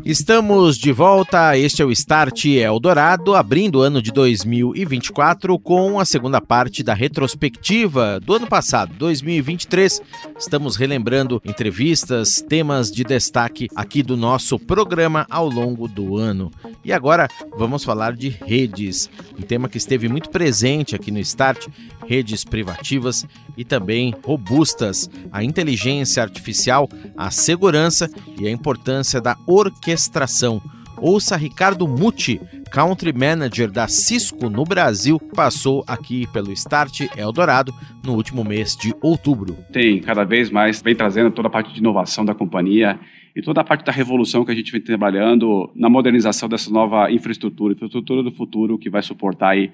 Estamos 0.04 0.78
de 0.78 0.92
volta, 0.92 1.58
este 1.58 1.82
é 1.82 1.84
o 1.84 1.92
Start 1.92 2.46
Eldorado, 2.46 3.34
abrindo 3.34 3.80
o 3.80 3.82
ano 3.82 4.00
de 4.00 4.10
2024 4.10 5.58
com 5.58 6.00
a 6.00 6.04
segunda 6.04 6.40
parte 6.40 6.82
da 6.82 6.94
retrospectiva 6.94 8.18
do 8.20 8.34
ano 8.34 8.46
passado, 8.46 8.94
2023. 8.96 10.00
Estamos 10.38 10.76
relembrando 10.76 11.42
entrevistas, 11.44 12.40
temas 12.40 12.90
de 12.90 13.04
destaque 13.04 13.68
aqui 13.76 14.02
do 14.02 14.16
nosso 14.16 14.58
programa 14.58 15.26
ao 15.28 15.48
longo 15.48 15.86
do 15.86 16.16
ano. 16.16 16.50
E 16.84 16.92
agora 16.92 17.28
vamos 17.58 17.84
falar 17.84 18.14
de 18.16 18.28
redes, 18.28 19.10
um 19.38 19.42
tema 19.42 19.68
que 19.68 19.76
esteve 19.76 20.08
muito 20.08 20.30
presente 20.30 20.94
aqui 20.94 21.10
no 21.10 21.18
Start, 21.18 21.66
redes 22.06 22.44
privativas 22.44 23.26
e 23.56 23.64
também 23.64 24.14
robustas, 24.24 25.10
a 25.32 25.42
inteligência 25.42 26.22
artificial, 26.22 26.88
a 27.16 27.30
segurança 27.30 28.08
e 28.38 28.46
a 28.46 28.50
importância 28.50 29.20
da 29.26 29.36
orquestração. 29.44 30.62
Ouça 30.98 31.36
Ricardo 31.36 31.88
Muti, 31.88 32.40
Country 32.70 33.12
Manager 33.12 33.68
da 33.68 33.88
Cisco 33.88 34.48
no 34.48 34.62
Brasil, 34.62 35.18
passou 35.18 35.84
aqui 35.84 36.28
pelo 36.32 36.52
Start 36.52 37.08
Eldorado 37.16 37.74
no 38.04 38.14
último 38.14 38.44
mês 38.44 38.76
de 38.76 38.94
outubro. 39.02 39.58
Tem 39.72 40.00
cada 40.00 40.22
vez 40.22 40.48
mais, 40.48 40.80
vem 40.80 40.94
trazendo 40.94 41.32
toda 41.32 41.48
a 41.48 41.50
parte 41.50 41.72
de 41.72 41.80
inovação 41.80 42.24
da 42.24 42.36
companhia 42.36 43.00
e 43.34 43.42
toda 43.42 43.62
a 43.62 43.64
parte 43.64 43.84
da 43.84 43.90
revolução 43.90 44.44
que 44.44 44.52
a 44.52 44.54
gente 44.54 44.70
vem 44.70 44.80
trabalhando 44.80 45.72
na 45.74 45.90
modernização 45.90 46.48
dessa 46.48 46.70
nova 46.70 47.10
infraestrutura, 47.10 47.74
infraestrutura 47.74 48.22
do 48.22 48.30
futuro 48.30 48.78
que 48.78 48.88
vai 48.88 49.02
suportar 49.02 49.50
aí 49.50 49.72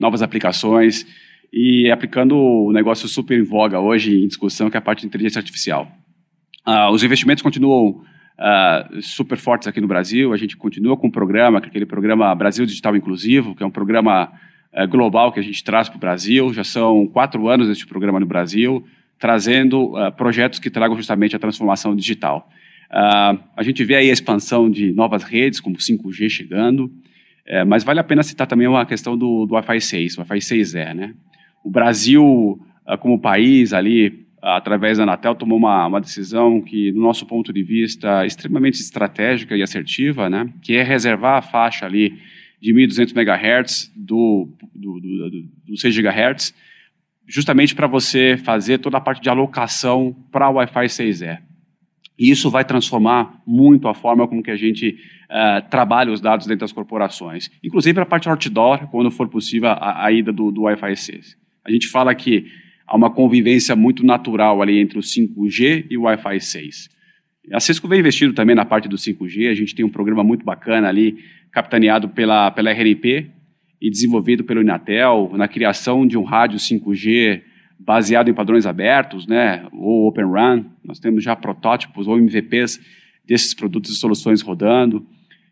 novas 0.00 0.22
aplicações 0.22 1.06
e 1.52 1.90
aplicando 1.90 2.34
o 2.38 2.72
negócio 2.72 3.06
super 3.06 3.38
em 3.38 3.44
voga 3.44 3.78
hoje 3.78 4.24
em 4.24 4.26
discussão, 4.26 4.70
que 4.70 4.78
é 4.78 4.78
a 4.78 4.82
parte 4.82 5.00
de 5.00 5.08
inteligência 5.08 5.40
artificial. 5.40 5.86
Uh, 6.66 6.90
os 6.90 7.04
investimentos 7.04 7.42
continuam 7.42 8.02
uh, 8.38 9.02
super 9.02 9.38
fortes 9.38 9.68
aqui 9.68 9.80
no 9.80 9.86
Brasil. 9.86 10.32
A 10.32 10.36
gente 10.36 10.56
continua 10.56 10.96
com 10.96 11.08
o 11.08 11.12
programa, 11.12 11.60
que 11.60 11.66
é 11.66 11.70
aquele 11.70 11.86
programa 11.86 12.34
Brasil 12.34 12.66
Digital 12.66 12.96
Inclusivo, 12.96 13.54
que 13.54 13.62
é 13.62 13.66
um 13.66 13.70
programa 13.70 14.32
uh, 14.72 14.88
global 14.88 15.32
que 15.32 15.40
a 15.40 15.42
gente 15.42 15.62
traz 15.62 15.88
para 15.88 15.96
o 15.96 16.00
Brasil. 16.00 16.52
Já 16.52 16.64
são 16.64 17.06
quatro 17.06 17.48
anos 17.48 17.68
deste 17.68 17.86
programa 17.86 18.20
no 18.20 18.26
Brasil, 18.26 18.84
trazendo 19.18 19.94
projetos 20.16 20.58
que 20.58 20.68
tragam 20.68 20.96
justamente 20.96 21.34
a 21.34 21.38
transformação 21.38 21.94
digital. 21.96 22.50
a 22.90 23.62
gente 23.62 23.82
vê 23.84 23.94
aí 23.94 24.10
a 24.10 24.12
expansão 24.12 24.68
de 24.68 24.92
novas 24.92 25.22
redes, 25.22 25.60
como 25.60 25.76
5G 25.76 26.28
chegando, 26.28 26.92
eh, 27.46 27.64
mas 27.64 27.84
vale 27.84 28.00
a 28.00 28.04
pena 28.04 28.22
citar 28.22 28.46
também 28.46 28.66
uma 28.66 28.84
questão 28.84 29.16
do, 29.16 29.46
do 29.46 29.54
Wi-Fi 29.54 29.80
6, 29.80 30.18
Wi-Fi 30.18 30.38
6E, 30.38 30.94
né? 30.94 31.14
O 31.62 31.70
Brasil, 31.70 32.60
como 33.00 33.18
país 33.18 33.72
ali, 33.72 34.23
através 34.44 34.98
da 34.98 35.04
Anatel, 35.04 35.34
tomou 35.34 35.56
uma, 35.56 35.86
uma 35.86 36.00
decisão 36.00 36.60
que, 36.60 36.92
do 36.92 37.00
nosso 37.00 37.24
ponto 37.24 37.50
de 37.52 37.62
vista, 37.62 38.26
extremamente 38.26 38.74
estratégica 38.74 39.56
e 39.56 39.62
assertiva, 39.62 40.28
né, 40.28 40.52
que 40.60 40.74
é 40.74 40.82
reservar 40.82 41.38
a 41.38 41.42
faixa 41.42 41.86
ali 41.86 42.18
de 42.60 42.72
1.200 42.74 43.16
MHz 43.16 43.92
do, 43.96 44.48
do, 44.74 45.00
do, 45.00 45.30
do, 45.30 45.42
do 45.68 45.76
6 45.78 45.96
GHz, 45.96 46.54
justamente 47.26 47.74
para 47.74 47.86
você 47.86 48.36
fazer 48.36 48.78
toda 48.78 48.98
a 48.98 49.00
parte 49.00 49.22
de 49.22 49.30
alocação 49.30 50.14
para 50.30 50.50
o 50.50 50.54
Wi-Fi 50.54 50.86
6E. 50.86 51.38
E 52.18 52.30
isso 52.30 52.50
vai 52.50 52.64
transformar 52.64 53.42
muito 53.46 53.88
a 53.88 53.94
forma 53.94 54.28
como 54.28 54.42
que 54.42 54.50
a 54.50 54.56
gente 54.56 54.98
uh, 55.30 55.68
trabalha 55.70 56.12
os 56.12 56.20
dados 56.20 56.46
dentro 56.46 56.60
das 56.60 56.72
corporações. 56.72 57.50
Inclusive 57.62 57.94
para 57.94 58.02
a 58.02 58.06
parte 58.06 58.28
outdoor, 58.28 58.88
quando 58.88 59.10
for 59.10 59.26
possível 59.28 59.70
a, 59.70 60.04
a 60.04 60.12
ida 60.12 60.30
do, 60.30 60.52
do 60.52 60.62
Wi-Fi 60.62 60.96
6. 60.96 61.36
A 61.64 61.70
gente 61.70 61.88
fala 61.88 62.14
que 62.14 62.46
há 62.86 62.96
uma 62.96 63.10
convivência 63.10 63.74
muito 63.74 64.04
natural 64.04 64.60
ali 64.62 64.78
entre 64.78 64.98
o 64.98 65.02
5G 65.02 65.86
e 65.90 65.96
o 65.96 66.02
Wi-Fi 66.02 66.40
6. 66.40 66.88
A 67.52 67.60
Cisco 67.60 67.86
vem 67.86 68.00
investindo 68.00 68.32
também 68.32 68.56
na 68.56 68.64
parte 68.64 68.88
do 68.88 68.96
5G, 68.96 69.50
a 69.50 69.54
gente 69.54 69.74
tem 69.74 69.84
um 69.84 69.90
programa 69.90 70.24
muito 70.24 70.44
bacana 70.44 70.88
ali, 70.88 71.18
capitaneado 71.52 72.08
pela, 72.08 72.50
pela 72.50 72.70
RNP 72.70 73.30
e 73.80 73.90
desenvolvido 73.90 74.44
pelo 74.44 74.62
Inatel, 74.62 75.30
na 75.34 75.46
criação 75.46 76.06
de 76.06 76.16
um 76.16 76.22
rádio 76.22 76.58
5G 76.58 77.42
baseado 77.78 78.30
em 78.30 78.34
padrões 78.34 78.64
abertos, 78.64 79.26
né, 79.26 79.66
ou 79.72 80.08
Open 80.08 80.24
RAN. 80.30 80.64
Nós 80.82 80.98
temos 80.98 81.22
já 81.22 81.36
protótipos 81.36 82.06
ou 82.06 82.18
MVPs 82.18 82.80
desses 83.26 83.52
produtos 83.52 83.90
e 83.90 83.96
soluções 83.96 84.40
rodando. 84.40 85.06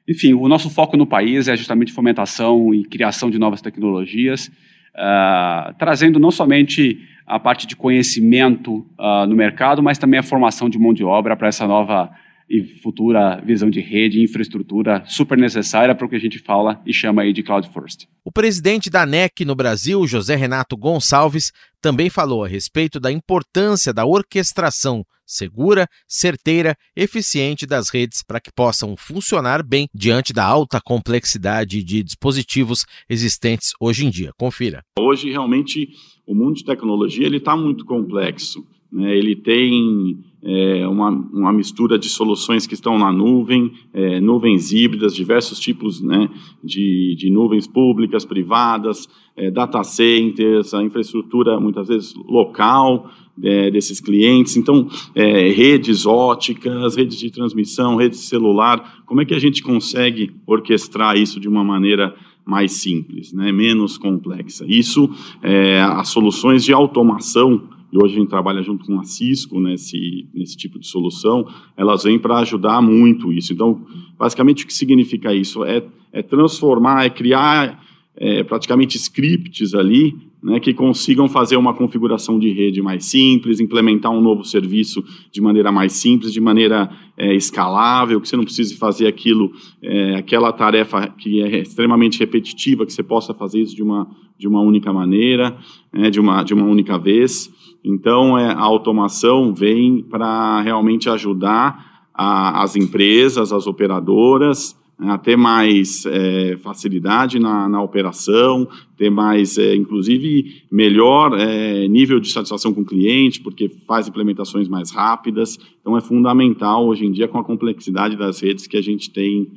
Enfim, 0.09 0.33
o 0.33 0.49
nosso 0.49 0.71
foco 0.71 0.97
no 0.97 1.07
país 1.07 1.47
é 1.47 1.57
justamente 1.57 1.93
fomentação 1.93 2.75
e 2.75 2.85
criação 2.85 3.31
de 3.31 3.39
novas 3.39 3.61
tecnologias, 3.61 4.49
uh, 4.49 5.75
trazendo 5.79 6.19
não 6.19 6.31
somente 6.31 7.01
a 7.27 7.39
parte 7.39 7.67
de 7.67 7.77
conhecimento 7.77 8.87
uh, 8.99 9.27
no 9.29 9.35
mercado, 9.35 9.83
mas 9.83 9.99
também 9.99 10.19
a 10.21 10.23
formação 10.23 10.69
de 10.69 10.79
mão 10.79 10.93
de 10.93 11.05
obra 11.05 11.37
para 11.37 11.49
essa 11.49 11.67
nova 11.67 12.11
e 12.53 12.63
futura 12.83 13.41
visão 13.45 13.71
de 13.71 13.81
rede 13.81 14.23
infraestrutura 14.23 15.03
super 15.07 15.39
necessária 15.39 15.95
para 15.95 16.07
o 16.07 16.09
que 16.09 16.17
a 16.17 16.21
gente 16.21 16.39
fala 16.39 16.83
e 16.85 16.93
chama 16.93 17.23
aí 17.23 17.33
de 17.33 17.43
Cloud 17.43 17.69
First. 17.73 18.07
O 18.23 18.31
presidente 18.31 18.91
da 18.91 19.07
NEC 19.07 19.45
no 19.45 19.55
Brasil, 19.55 20.07
José 20.07 20.37
Renato 20.37 20.77
Gonçalves, 20.77 21.51
também 21.83 22.09
falou 22.09 22.45
a 22.45 22.49
respeito 22.49 23.01
da 23.01 23.11
importância 23.11 23.93
da 23.93 24.07
orquestração 24.07 25.05
segura, 25.27 25.89
certeira, 26.07 26.77
eficiente 26.95 27.67
das 27.67 27.89
redes 27.89 28.23
para 28.23 28.41
que 28.41 28.53
possam 28.55 28.97
funcionar 28.97 29.63
bem 29.63 29.89
diante 29.95 30.33
da 30.33 30.45
alta 30.45 30.81
complexidade 30.81 31.83
de 31.83 32.03
dispositivos 32.03 32.85
existentes 33.09 33.73
hoje 33.81 34.07
em 34.07 34.11
dia. 34.11 34.33
Confira. 34.39 34.83
Hoje, 34.99 35.31
realmente, 35.31 35.89
o 36.27 36.35
mundo 36.35 36.57
de 36.57 36.65
tecnologia 36.65 37.27
ele 37.27 37.39
está 37.39 37.57
muito 37.57 37.85
complexo. 37.85 38.65
Né? 38.91 39.17
Ele 39.17 39.35
tem 39.35 40.23
é, 40.45 40.87
uma, 40.89 41.11
uma, 41.11 41.53
mistura 41.53 41.97
de 41.97 42.09
soluções 42.09 42.67
que 42.67 42.75
estão 42.75 42.99
na 42.99 43.13
nuvem, 43.13 43.73
é, 43.95 44.21
nuvens 44.21 44.73
híbridas, 44.73 45.15
diversos 45.15 45.61
tipos 45.61 46.01
né, 46.01 46.29
de, 46.63 47.15
de 47.17 47.31
nuvens 47.31 47.67
públicas, 47.67 48.25
privadas, 48.25 49.09
é, 49.37 49.51
data 49.51 49.83
centers, 49.85 50.75
a 50.75 50.83
infraestrutura 50.83 51.61
muitas 51.61 51.89
vezes 51.89 52.15
local 52.29 53.09
é, 53.41 53.71
desses 53.71 54.01
clientes. 54.01 54.57
Então, 54.57 54.89
é, 55.15 55.49
redes 55.49 56.05
óticas, 56.07 56.97
redes 56.97 57.19
de 57.19 57.31
transmissão, 57.31 57.97
redes 57.97 58.21
celular. 58.21 59.03
Como 59.07 59.21
é 59.21 59.25
que 59.25 59.35
a 59.35 59.39
gente 59.39 59.63
consegue 59.63 60.33
orquestrar 60.47 61.17
isso 61.17 61.39
de 61.39 61.49
uma 61.49 61.63
maneira 61.63 62.15
mais 62.45 62.73
simples, 62.73 63.33
né, 63.33 63.53
menos 63.53 63.97
complexa? 63.97 64.65
Isso, 64.67 65.09
é, 65.41 65.81
as 65.81 66.09
soluções 66.09 66.65
de 66.65 66.73
automação 66.73 67.69
e 67.93 68.03
hoje 68.03 68.15
a 68.15 68.19
gente 68.21 68.31
trabalha 68.31 68.63
junto 68.63 68.87
com 68.87 68.99
a 68.99 69.05
Cisco 69.05 69.61
nesse, 69.61 70.27
nesse 70.33 70.57
tipo 70.57 70.79
de 70.79 70.87
solução, 70.87 71.47
elas 71.77 72.05
vêm 72.05 72.19
para 72.19 72.39
ajudar 72.39 72.81
muito 72.81 73.31
isso. 73.31 73.53
Então, 73.53 73.85
basicamente, 74.19 74.65
o 74.65 74.67
que 74.67 74.73
significa 74.73 75.35
isso? 75.35 75.63
É, 75.63 75.85
é 76.11 76.23
transformar, 76.23 77.05
é 77.05 77.11
criar 77.11 77.85
é, 78.17 78.43
praticamente 78.43 78.97
scripts 78.97 79.75
ali 79.75 80.15
né, 80.43 80.59
que 80.59 80.75
consigam 80.75 81.29
fazer 81.29 81.57
uma 81.57 81.73
configuração 81.73 82.39
de 82.39 82.51
rede 82.51 82.83
mais 82.83 83.05
simples, 83.05 83.61
implementar 83.61 84.11
um 84.11 84.21
novo 84.21 84.45
serviço 84.45 85.05
de 85.31 85.41
maneira 85.41 85.71
mais 85.71 85.93
simples, 85.93 86.33
de 86.33 86.41
maneira 86.41 86.91
é, 87.17 87.35
escalável, 87.35 88.21
que 88.21 88.29
você 88.29 88.37
não 88.37 88.45
precise 88.45 88.77
fazer 88.77 89.07
aquilo, 89.07 89.53
é, 89.81 90.17
aquela 90.17 90.53
tarefa 90.53 91.07
que 91.09 91.41
é 91.43 91.61
extremamente 91.61 92.19
repetitiva, 92.19 92.85
que 92.85 92.93
você 92.93 93.03
possa 93.03 93.33
fazer 93.33 93.61
isso 93.61 93.77
de 93.77 93.83
uma, 93.83 94.11
de 94.37 94.49
uma 94.49 94.61
única 94.61 94.93
maneira, 94.93 95.57
né, 95.93 96.11
de, 96.11 96.19
uma, 96.19 96.43
de 96.43 96.53
uma 96.53 96.65
única 96.65 96.99
vez. 96.99 97.53
Então, 97.85 98.39
é, 98.39 98.47
a 98.47 98.61
automação 98.61 99.53
vem 99.55 100.03
para 100.03 100.61
realmente 100.63 101.09
ajudar 101.09 102.07
a, 102.15 102.63
as 102.63 102.77
empresas, 102.77 103.53
as 103.53 103.67
operadoras, 103.67 104.77
né, 104.99 105.13
a 105.13 105.19
ter 105.19 105.37
mais 105.37 106.07
é, 106.07 106.57
facilidade 106.59 107.39
na, 107.39 107.69
na, 107.69 107.83
operação, 107.83 108.69
ter 108.97 109.11
mais, 109.11 109.59
é, 109.59 109.75
inclusive, 109.75 110.63
melhor 110.71 111.37
é, 111.39 111.89
nível 111.89 112.21
de 112.21 112.31
satisfação 112.31 112.73
com 112.73 112.83
o 112.83 112.87
cliente, 112.87 113.41
porque 113.41 113.69
faz 113.87 114.07
implementações 114.07 114.69
mais 114.69 114.91
rápidas. 114.93 115.59
Então, 115.81 115.97
é 115.97 116.01
fundamental 116.01 116.87
hoje 116.87 117.05
em 117.05 117.11
dia, 117.11 117.27
com 117.27 117.39
a 117.39 117.45
complexidade 117.45 118.17
das 118.17 118.41
redes 118.41 118.67
que 118.67 118.77
a 118.77 118.83
gente 118.83 119.11
tem 119.11 119.51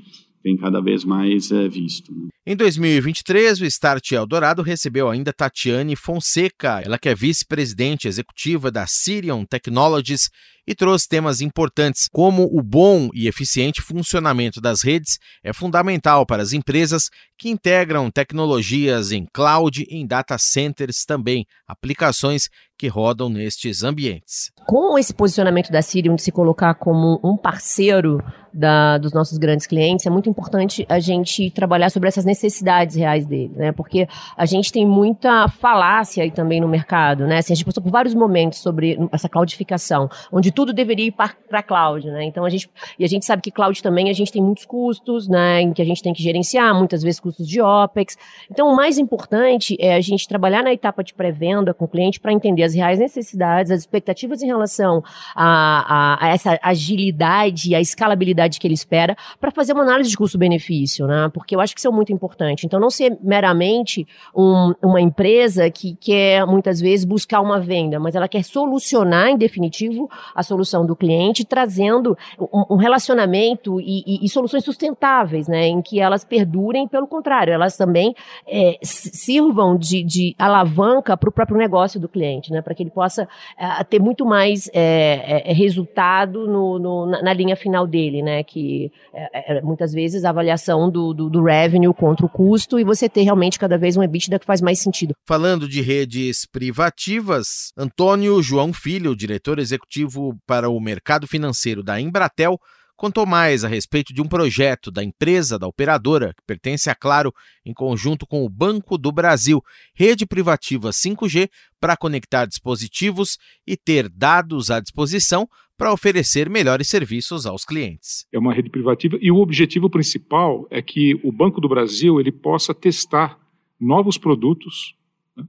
tem 0.46 0.56
cada 0.56 0.80
vez 0.80 1.04
mais 1.04 1.52
é, 1.52 1.68
visto. 1.68 2.14
Né? 2.14 2.28
Em 2.48 2.56
2023, 2.56 3.60
o 3.62 3.66
Start 3.66 4.12
Eldorado 4.12 4.62
recebeu 4.62 5.10
ainda 5.10 5.34
Tatiane 5.34 5.96
Fonseca, 5.96 6.80
ela 6.80 7.00
que 7.00 7.10
é 7.10 7.16
vice-presidente 7.16 8.08
executiva 8.08 8.70
da 8.70 8.86
Sirion 8.86 9.44
Technologies 9.44 10.30
e 10.68 10.74
trouxe 10.74 11.08
temas 11.08 11.42
importantes, 11.42 12.08
como 12.12 12.44
o 12.52 12.62
bom 12.62 13.10
e 13.14 13.28
eficiente 13.28 13.82
funcionamento 13.82 14.60
das 14.60 14.82
redes 14.82 15.20
é 15.44 15.54
fundamental 15.54 16.26
para 16.26 16.42
as 16.42 16.54
empresas 16.54 17.10
que 17.38 17.50
integram 17.50 18.10
tecnologias 18.10 19.12
em 19.12 19.26
cloud 19.34 19.86
em 19.90 20.08
data 20.08 20.38
centers 20.38 21.04
também, 21.06 21.46
aplicações 21.68 22.50
que 22.78 22.88
rodam 22.88 23.30
nestes 23.30 23.84
ambientes. 23.84 24.52
Com 24.66 24.98
esse 24.98 25.14
posicionamento 25.14 25.72
da 25.72 25.82
Sirion 25.82 26.16
de 26.16 26.22
se 26.22 26.32
colocar 26.32 26.74
como 26.76 27.20
um 27.24 27.38
parceiro 27.38 28.22
da, 28.54 28.98
dos 28.98 29.14
nossos 29.14 29.38
grandes 29.38 29.68
clientes, 29.68 30.06
é 30.06 30.10
muito 30.10 30.30
importante 30.30 30.86
a 30.90 31.00
gente 31.00 31.52
trabalhar 31.52 31.90
sobre 31.90 32.08
essas 32.08 32.26
necessidades 32.26 32.96
reais 32.96 33.26
deles, 33.26 33.56
né? 33.56 33.72
Porque 33.72 34.08
a 34.36 34.46
gente 34.46 34.72
tem 34.72 34.86
muita 34.86 35.48
falácia 35.50 36.24
aí 36.24 36.32
também 36.32 36.62
no 36.62 36.68
mercado, 36.68 37.28
né? 37.28 37.40
Assim, 37.40 37.54
a 37.54 37.56
gente 37.56 37.66
passou 37.66 37.84
por 37.84 37.92
vários 37.92 38.14
momentos 38.14 38.60
sobre 38.60 38.98
essa 39.12 39.28
cloudificação, 39.28 40.10
onde 40.32 40.52
tudo 40.56 40.74
deveria 40.74 41.08
ir 41.08 41.12
para 41.12 41.62
cloud, 41.62 42.08
né? 42.08 42.24
Então 42.24 42.46
a 42.46 42.50
gente 42.50 42.70
e 42.98 43.04
a 43.04 43.08
gente 43.08 43.26
sabe 43.26 43.42
que 43.42 43.52
cloud 43.52 43.82
também 43.84 44.10
a 44.10 44.14
gente 44.14 44.32
tem 44.32 44.42
muitos 44.42 44.66
custos, 44.66 45.28
né? 45.28 45.62
Em 45.62 45.74
que 45.74 45.82
a 45.82 45.86
gente 45.86 46.02
tem 46.02 46.14
que 46.14 46.24
gerenciar, 46.24 46.74
muitas 46.74 47.04
vezes 47.04 47.20
custos 47.20 47.48
de 47.48 47.62
opex. 47.62 48.18
Então 48.50 48.68
o 48.68 48.76
mais 48.76 48.98
importante 48.98 49.76
é 49.80 49.94
a 49.94 50.02
gente 50.02 50.28
trabalhar 50.28 50.64
na 50.64 50.74
etapa 50.74 51.04
de 51.04 51.14
pré-venda 51.14 51.74
com 51.74 51.86
o 51.86 51.88
cliente 51.88 52.20
para 52.20 52.32
entender 52.32 52.64
as 52.64 52.74
reais 52.74 52.98
necessidades, 52.98 53.72
as 53.72 53.82
expectativas 53.82 54.42
em 54.42 54.48
relação 54.48 55.04
a, 55.36 56.16
a, 56.16 56.26
a 56.26 56.30
essa 56.30 56.58
agilidade 56.64 57.72
e 57.72 57.76
a 57.76 57.82
escalabilidade 57.82 58.60
que 58.60 58.66
ele 58.66 58.74
espera, 58.74 59.16
para 59.40 59.52
fazer 59.52 59.74
uma 59.74 59.84
análise 59.84 60.10
de 60.10 60.18
custo-benefício, 60.18 61.06
né? 61.06 61.30
Porque 61.34 61.56
eu 61.56 61.60
acho 61.60 61.74
que 61.74 61.80
isso 61.80 61.88
é 61.88 61.92
muito 61.92 62.14
importante. 62.14 62.66
Então 62.66 62.80
não 62.80 62.90
ser 62.90 63.18
meramente 63.22 64.08
um, 64.36 64.74
uma 64.82 65.02
empresa 65.02 65.70
que 65.70 65.96
quer 65.96 66.46
muitas 66.46 66.80
vezes 66.80 67.06
buscar 67.06 67.42
uma 67.42 67.60
venda, 67.60 68.00
mas 68.00 68.16
ela 68.16 68.28
quer 68.28 68.44
solucionar 68.44 69.30
em 69.30 69.38
definitivo 69.38 70.10
a 70.34 70.44
solução 70.46 70.86
do 70.86 70.96
cliente, 70.96 71.44
trazendo 71.44 72.18
um, 72.40 72.76
um 72.76 72.76
relacionamento 72.78 73.82
e, 73.82 74.04
e, 74.06 74.26
e, 74.26 74.30
soluções 74.30 74.64
sustentáveis, 74.64 75.48
né, 75.48 75.68
em 75.68 75.82
que 75.82 76.00
elas 76.00 76.24
perdurem, 76.24 76.88
pelo 76.88 77.08
contrário, 77.08 77.54
elas 77.54 77.76
também 77.76 78.16
é, 78.48 78.78
sirvam 78.82 79.78
de, 79.78 80.04
de 80.04 80.36
alavanca 80.40 81.18
para 81.18 81.30
o 81.30 81.32
próprio 81.32 81.58
negócio 81.58 82.00
do 82.00 82.08
cliente, 82.08 82.52
né, 82.52 82.62
para 82.62 82.74
que 82.74 82.84
ele 82.84 82.92
possa 82.92 83.28
é, 83.60 83.84
ter 83.84 84.00
muito 84.00 84.26
mais 84.26 84.70
é, 84.74 85.44
é, 85.44 85.52
é 85.52 85.54
resultado 85.54 86.48
no, 86.48 86.80
no, 86.80 87.06
na, 87.06 87.22
na, 87.22 87.34
linha 87.34 87.56
final 87.56 87.86
dele, 87.86 88.22
né, 88.22 88.44
que 88.44 88.92
é, 89.14 89.62
muitas 89.62 89.92
vezes 89.92 90.24
a 90.24 90.30
avaliação 90.30 90.90
do, 90.90 91.14
do, 91.14 91.30
do 91.30 91.44
revenue 91.44 91.94
contra 91.94 92.26
o 92.26 92.30
custo 92.30 92.80
e 92.80 92.84
você 92.84 93.10
ter 93.10 93.24
realmente 93.24 93.60
cada 93.60 93.78
vez 93.78 93.98
um 93.98 94.04
EBITDA 94.04 94.40
que 94.40 94.46
faz 94.46 94.62
mais 94.62 94.80
sentido. 94.80 95.14
Falando 95.28 95.68
de 95.68 95.82
redes 95.82 96.46
privativas, 96.46 97.72
Antônio 97.78 98.42
João 98.42 98.72
Filho, 98.72 99.16
diretor 99.16 99.60
executivo 99.60 100.35
para 100.46 100.70
o 100.70 100.80
mercado 100.80 101.28
financeiro 101.28 101.84
da 101.84 102.00
Embratel, 102.00 102.60
contou 102.96 103.26
mais 103.26 103.64
a 103.64 103.68
respeito 103.68 104.14
de 104.14 104.22
um 104.22 104.28
projeto 104.28 104.90
da 104.90 105.04
empresa, 105.04 105.60
da 105.60 105.68
operadora, 105.68 106.34
que 106.34 106.44
pertence 106.46 106.90
a 106.90 106.96
Claro, 106.96 107.34
em 107.66 107.74
conjunto 107.74 108.26
com 108.26 108.46
o 108.46 108.50
Banco 108.50 108.98
do 108.98 109.12
Brasil, 109.12 109.62
rede 109.94 110.26
privativa 110.26 110.90
5G 110.90 111.50
para 111.80 111.98
conectar 111.98 112.46
dispositivos 112.46 113.38
e 113.68 113.76
ter 113.76 114.10
dados 114.10 114.72
à 114.72 114.80
disposição 114.80 115.48
para 115.78 115.92
oferecer 115.92 116.50
melhores 116.50 116.88
serviços 116.88 117.46
aos 117.46 117.66
clientes. 117.66 118.26
É 118.32 118.40
uma 118.40 118.54
rede 118.54 118.70
privativa 118.70 119.18
e 119.22 119.30
o 119.30 119.38
objetivo 119.38 119.90
principal 119.90 120.66
é 120.72 120.82
que 120.82 121.20
o 121.22 121.32
Banco 121.32 121.60
do 121.60 121.68
Brasil 121.68 122.20
ele 122.20 122.32
possa 122.32 122.74
testar 122.74 123.38
novos 123.80 124.18
produtos, 124.18 124.96
né, 125.36 125.44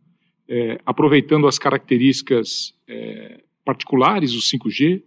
é, 0.48 0.80
aproveitando 0.84 1.46
as 1.46 1.58
características 1.60 2.74
é, 2.88 3.40
particulares 3.66 4.32
do 4.32 4.38
5G, 4.38 5.02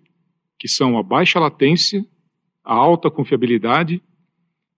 que 0.59 0.67
são 0.67 0.97
a 0.97 1.01
baixa 1.01 1.39
latência, 1.39 2.05
a 2.61 2.73
alta 2.73 3.09
confiabilidade 3.09 4.03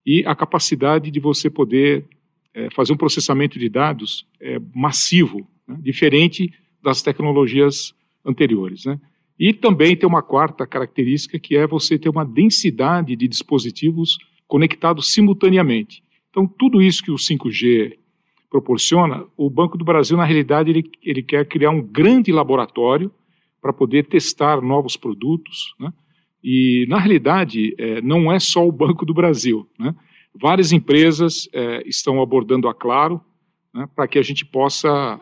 e 0.06 0.24
a 0.26 0.36
capacidade 0.36 1.10
de 1.10 1.20
você 1.20 1.50
poder 1.50 2.06
é, 2.54 2.70
fazer 2.70 2.94
um 2.94 2.98
processamento 2.98 3.58
de 3.58 3.68
dados 3.68 4.28
é, 4.40 4.60
massivo, 4.76 5.48
né, 5.68 5.80
diferente 5.82 6.54
das 6.82 7.02
tecnologias 7.02 7.94
anteriores. 8.24 8.86
Né? 8.86 9.00
E 9.40 9.52
também 9.52 9.96
tem 9.96 10.08
uma 10.08 10.22
quarta 10.22 10.68
característica 10.68 11.40
que 11.40 11.58
é 11.58 11.66
você 11.66 11.98
ter 11.98 12.10
uma 12.10 12.24
densidade 12.24 13.16
de 13.16 13.28
dispositivos 13.28 14.20
conectados 14.48 15.12
simultaneamente. 15.12 16.04
Então, 16.30 16.46
tudo 16.46 16.84
isso 16.84 17.04
que 17.04 17.12
o 17.12 17.16
5G 17.16 17.98
proporciona, 18.48 19.26
o 19.36 19.50
Banco 19.50 19.78
do 19.78 19.86
Brasil, 19.86 20.16
na 20.16 20.26
realidade, 20.26 20.70
ele, 20.70 20.92
ele 21.02 21.24
quer 21.24 21.48
criar 21.48 21.72
um 21.72 21.82
grande 21.82 22.32
laboratório 22.32 23.12
para 23.62 23.72
poder 23.72 24.08
testar 24.08 24.62
novos 24.62 24.98
produtos. 24.98 25.76
Né? 25.80 25.94
E, 26.44 26.86
na 26.90 26.98
realidade, 26.98 27.76
é, 27.78 28.02
não 28.02 28.32
é 28.32 28.40
só 28.40 28.68
o 28.68 28.72
Banco 28.72 29.06
do 29.06 29.14
Brasil. 29.14 29.70
Né? 29.78 29.94
Várias 30.34 30.72
empresas 30.72 31.48
é, 31.54 31.88
estão 31.88 32.22
abordando 32.22 32.68
a 32.68 32.74
Claro 32.74 33.22
né, 33.74 33.88
para 33.96 34.08
que 34.08 34.18
a 34.18 34.22
gente 34.22 34.46
possa 34.46 35.20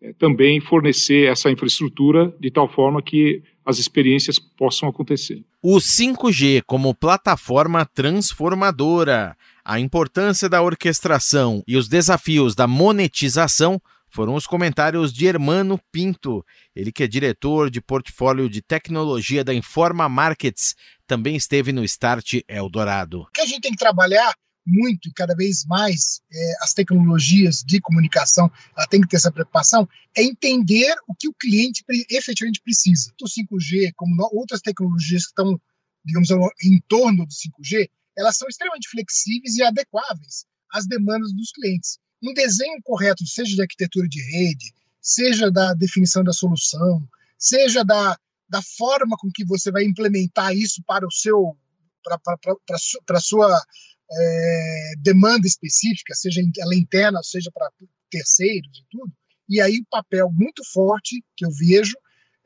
é, 0.00 0.12
também 0.14 0.60
fornecer 0.60 1.30
essa 1.30 1.50
infraestrutura 1.50 2.34
de 2.40 2.50
tal 2.50 2.68
forma 2.68 3.02
que 3.02 3.42
as 3.64 3.78
experiências 3.78 4.38
possam 4.38 4.88
acontecer. 4.88 5.44
O 5.62 5.76
5G 5.76 6.62
como 6.66 6.94
plataforma 6.94 7.86
transformadora, 7.86 9.36
a 9.64 9.78
importância 9.78 10.48
da 10.48 10.60
orquestração 10.60 11.62
e 11.68 11.76
os 11.76 11.88
desafios 11.88 12.54
da 12.56 12.66
monetização 12.66 13.80
foram 14.12 14.34
os 14.34 14.46
comentários 14.46 15.10
de 15.10 15.26
Hermano 15.26 15.80
Pinto, 15.90 16.44
ele 16.76 16.92
que 16.92 17.02
é 17.02 17.08
diretor 17.08 17.70
de 17.70 17.80
portfólio 17.80 18.48
de 18.48 18.60
tecnologia 18.60 19.42
da 19.42 19.54
Informa 19.54 20.06
Markets, 20.06 20.76
também 21.06 21.34
esteve 21.34 21.72
no 21.72 21.82
Start 21.82 22.40
Eldorado. 22.46 23.22
O 23.22 23.30
que 23.32 23.40
a 23.40 23.46
gente 23.46 23.62
tem 23.62 23.72
que 23.72 23.78
trabalhar 23.78 24.34
muito 24.66 25.08
e 25.08 25.12
cada 25.12 25.34
vez 25.34 25.64
mais 25.64 26.20
é, 26.30 26.52
as 26.62 26.74
tecnologias 26.74 27.62
de 27.66 27.80
comunicação, 27.80 28.50
ela 28.76 28.86
tem 28.86 29.00
que 29.00 29.08
ter 29.08 29.16
essa 29.16 29.32
preocupação, 29.32 29.88
é 30.14 30.22
entender 30.22 30.94
o 31.08 31.14
que 31.14 31.28
o 31.28 31.34
cliente 31.34 31.82
efetivamente 32.10 32.60
precisa. 32.62 33.12
O 33.20 33.26
5G, 33.26 33.92
como 33.96 34.28
outras 34.32 34.60
tecnologias 34.60 35.22
que 35.22 35.30
estão, 35.30 35.58
digamos, 36.04 36.28
em 36.62 36.78
torno 36.86 37.24
do 37.24 37.32
5G, 37.32 37.88
elas 38.16 38.36
são 38.36 38.46
extremamente 38.46 38.88
flexíveis 38.90 39.56
e 39.56 39.62
adequáveis 39.62 40.44
às 40.70 40.86
demandas 40.86 41.32
dos 41.32 41.50
clientes. 41.50 41.98
Um 42.22 42.32
desenho 42.34 42.80
correto, 42.82 43.26
seja 43.26 43.54
de 43.54 43.62
arquitetura 43.62 44.08
de 44.08 44.22
rede, 44.22 44.72
seja 45.00 45.50
da 45.50 45.74
definição 45.74 46.22
da 46.22 46.32
solução, 46.32 47.02
seja 47.36 47.84
da, 47.84 48.16
da 48.48 48.62
forma 48.62 49.16
com 49.18 49.28
que 49.32 49.44
você 49.44 49.70
vai 49.70 49.84
implementar 49.84 50.54
isso 50.54 50.82
para 50.86 51.06
o 51.06 51.10
seu 51.10 51.56
para 52.04 53.16
a 53.16 53.20
sua 53.20 53.62
é, 54.10 54.92
demanda 54.98 55.46
específica, 55.46 56.14
seja 56.14 56.42
ela 56.58 56.74
interna, 56.74 57.22
seja 57.22 57.50
para 57.52 57.70
terceiros 58.10 58.78
e 58.78 58.84
tudo. 58.90 59.12
E 59.48 59.60
aí 59.60 59.78
o 59.78 59.86
papel 59.88 60.30
muito 60.32 60.62
forte 60.72 61.24
que 61.36 61.44
eu 61.44 61.50
vejo 61.52 61.96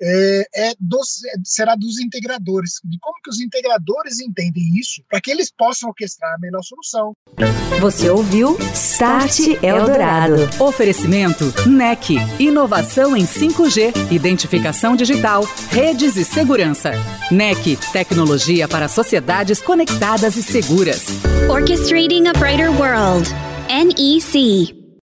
é, 0.00 0.46
é 0.54 0.72
dos, 0.78 1.20
será 1.44 1.74
dos 1.74 1.98
integradores, 2.00 2.74
de 2.84 2.98
como 3.00 3.16
que 3.22 3.30
os 3.30 3.40
integradores 3.40 4.20
entendem 4.20 4.74
isso, 4.78 5.02
para 5.08 5.20
que 5.20 5.30
eles 5.30 5.50
possam 5.50 5.88
orquestrar 5.88 6.34
a 6.34 6.38
melhor 6.38 6.62
solução. 6.62 7.12
Você 7.80 8.08
ouviu 8.08 8.56
Start 8.74 9.62
Eldorado. 9.62 10.36
Oferecimento 10.58 11.44
NEC, 11.68 12.16
inovação 12.38 13.16
em 13.16 13.26
5G, 13.26 14.10
identificação 14.10 14.96
digital, 14.96 15.44
redes 15.70 16.16
e 16.16 16.24
segurança. 16.24 16.92
NEC, 17.30 17.76
tecnologia 17.92 18.68
para 18.68 18.88
sociedades 18.88 19.60
conectadas 19.60 20.36
e 20.36 20.42
seguras. 20.42 21.06
Orchestrating 21.50 22.28
a 22.28 22.32
Brighter 22.32 22.70
World. 22.70 23.28
NEC. 23.68 24.85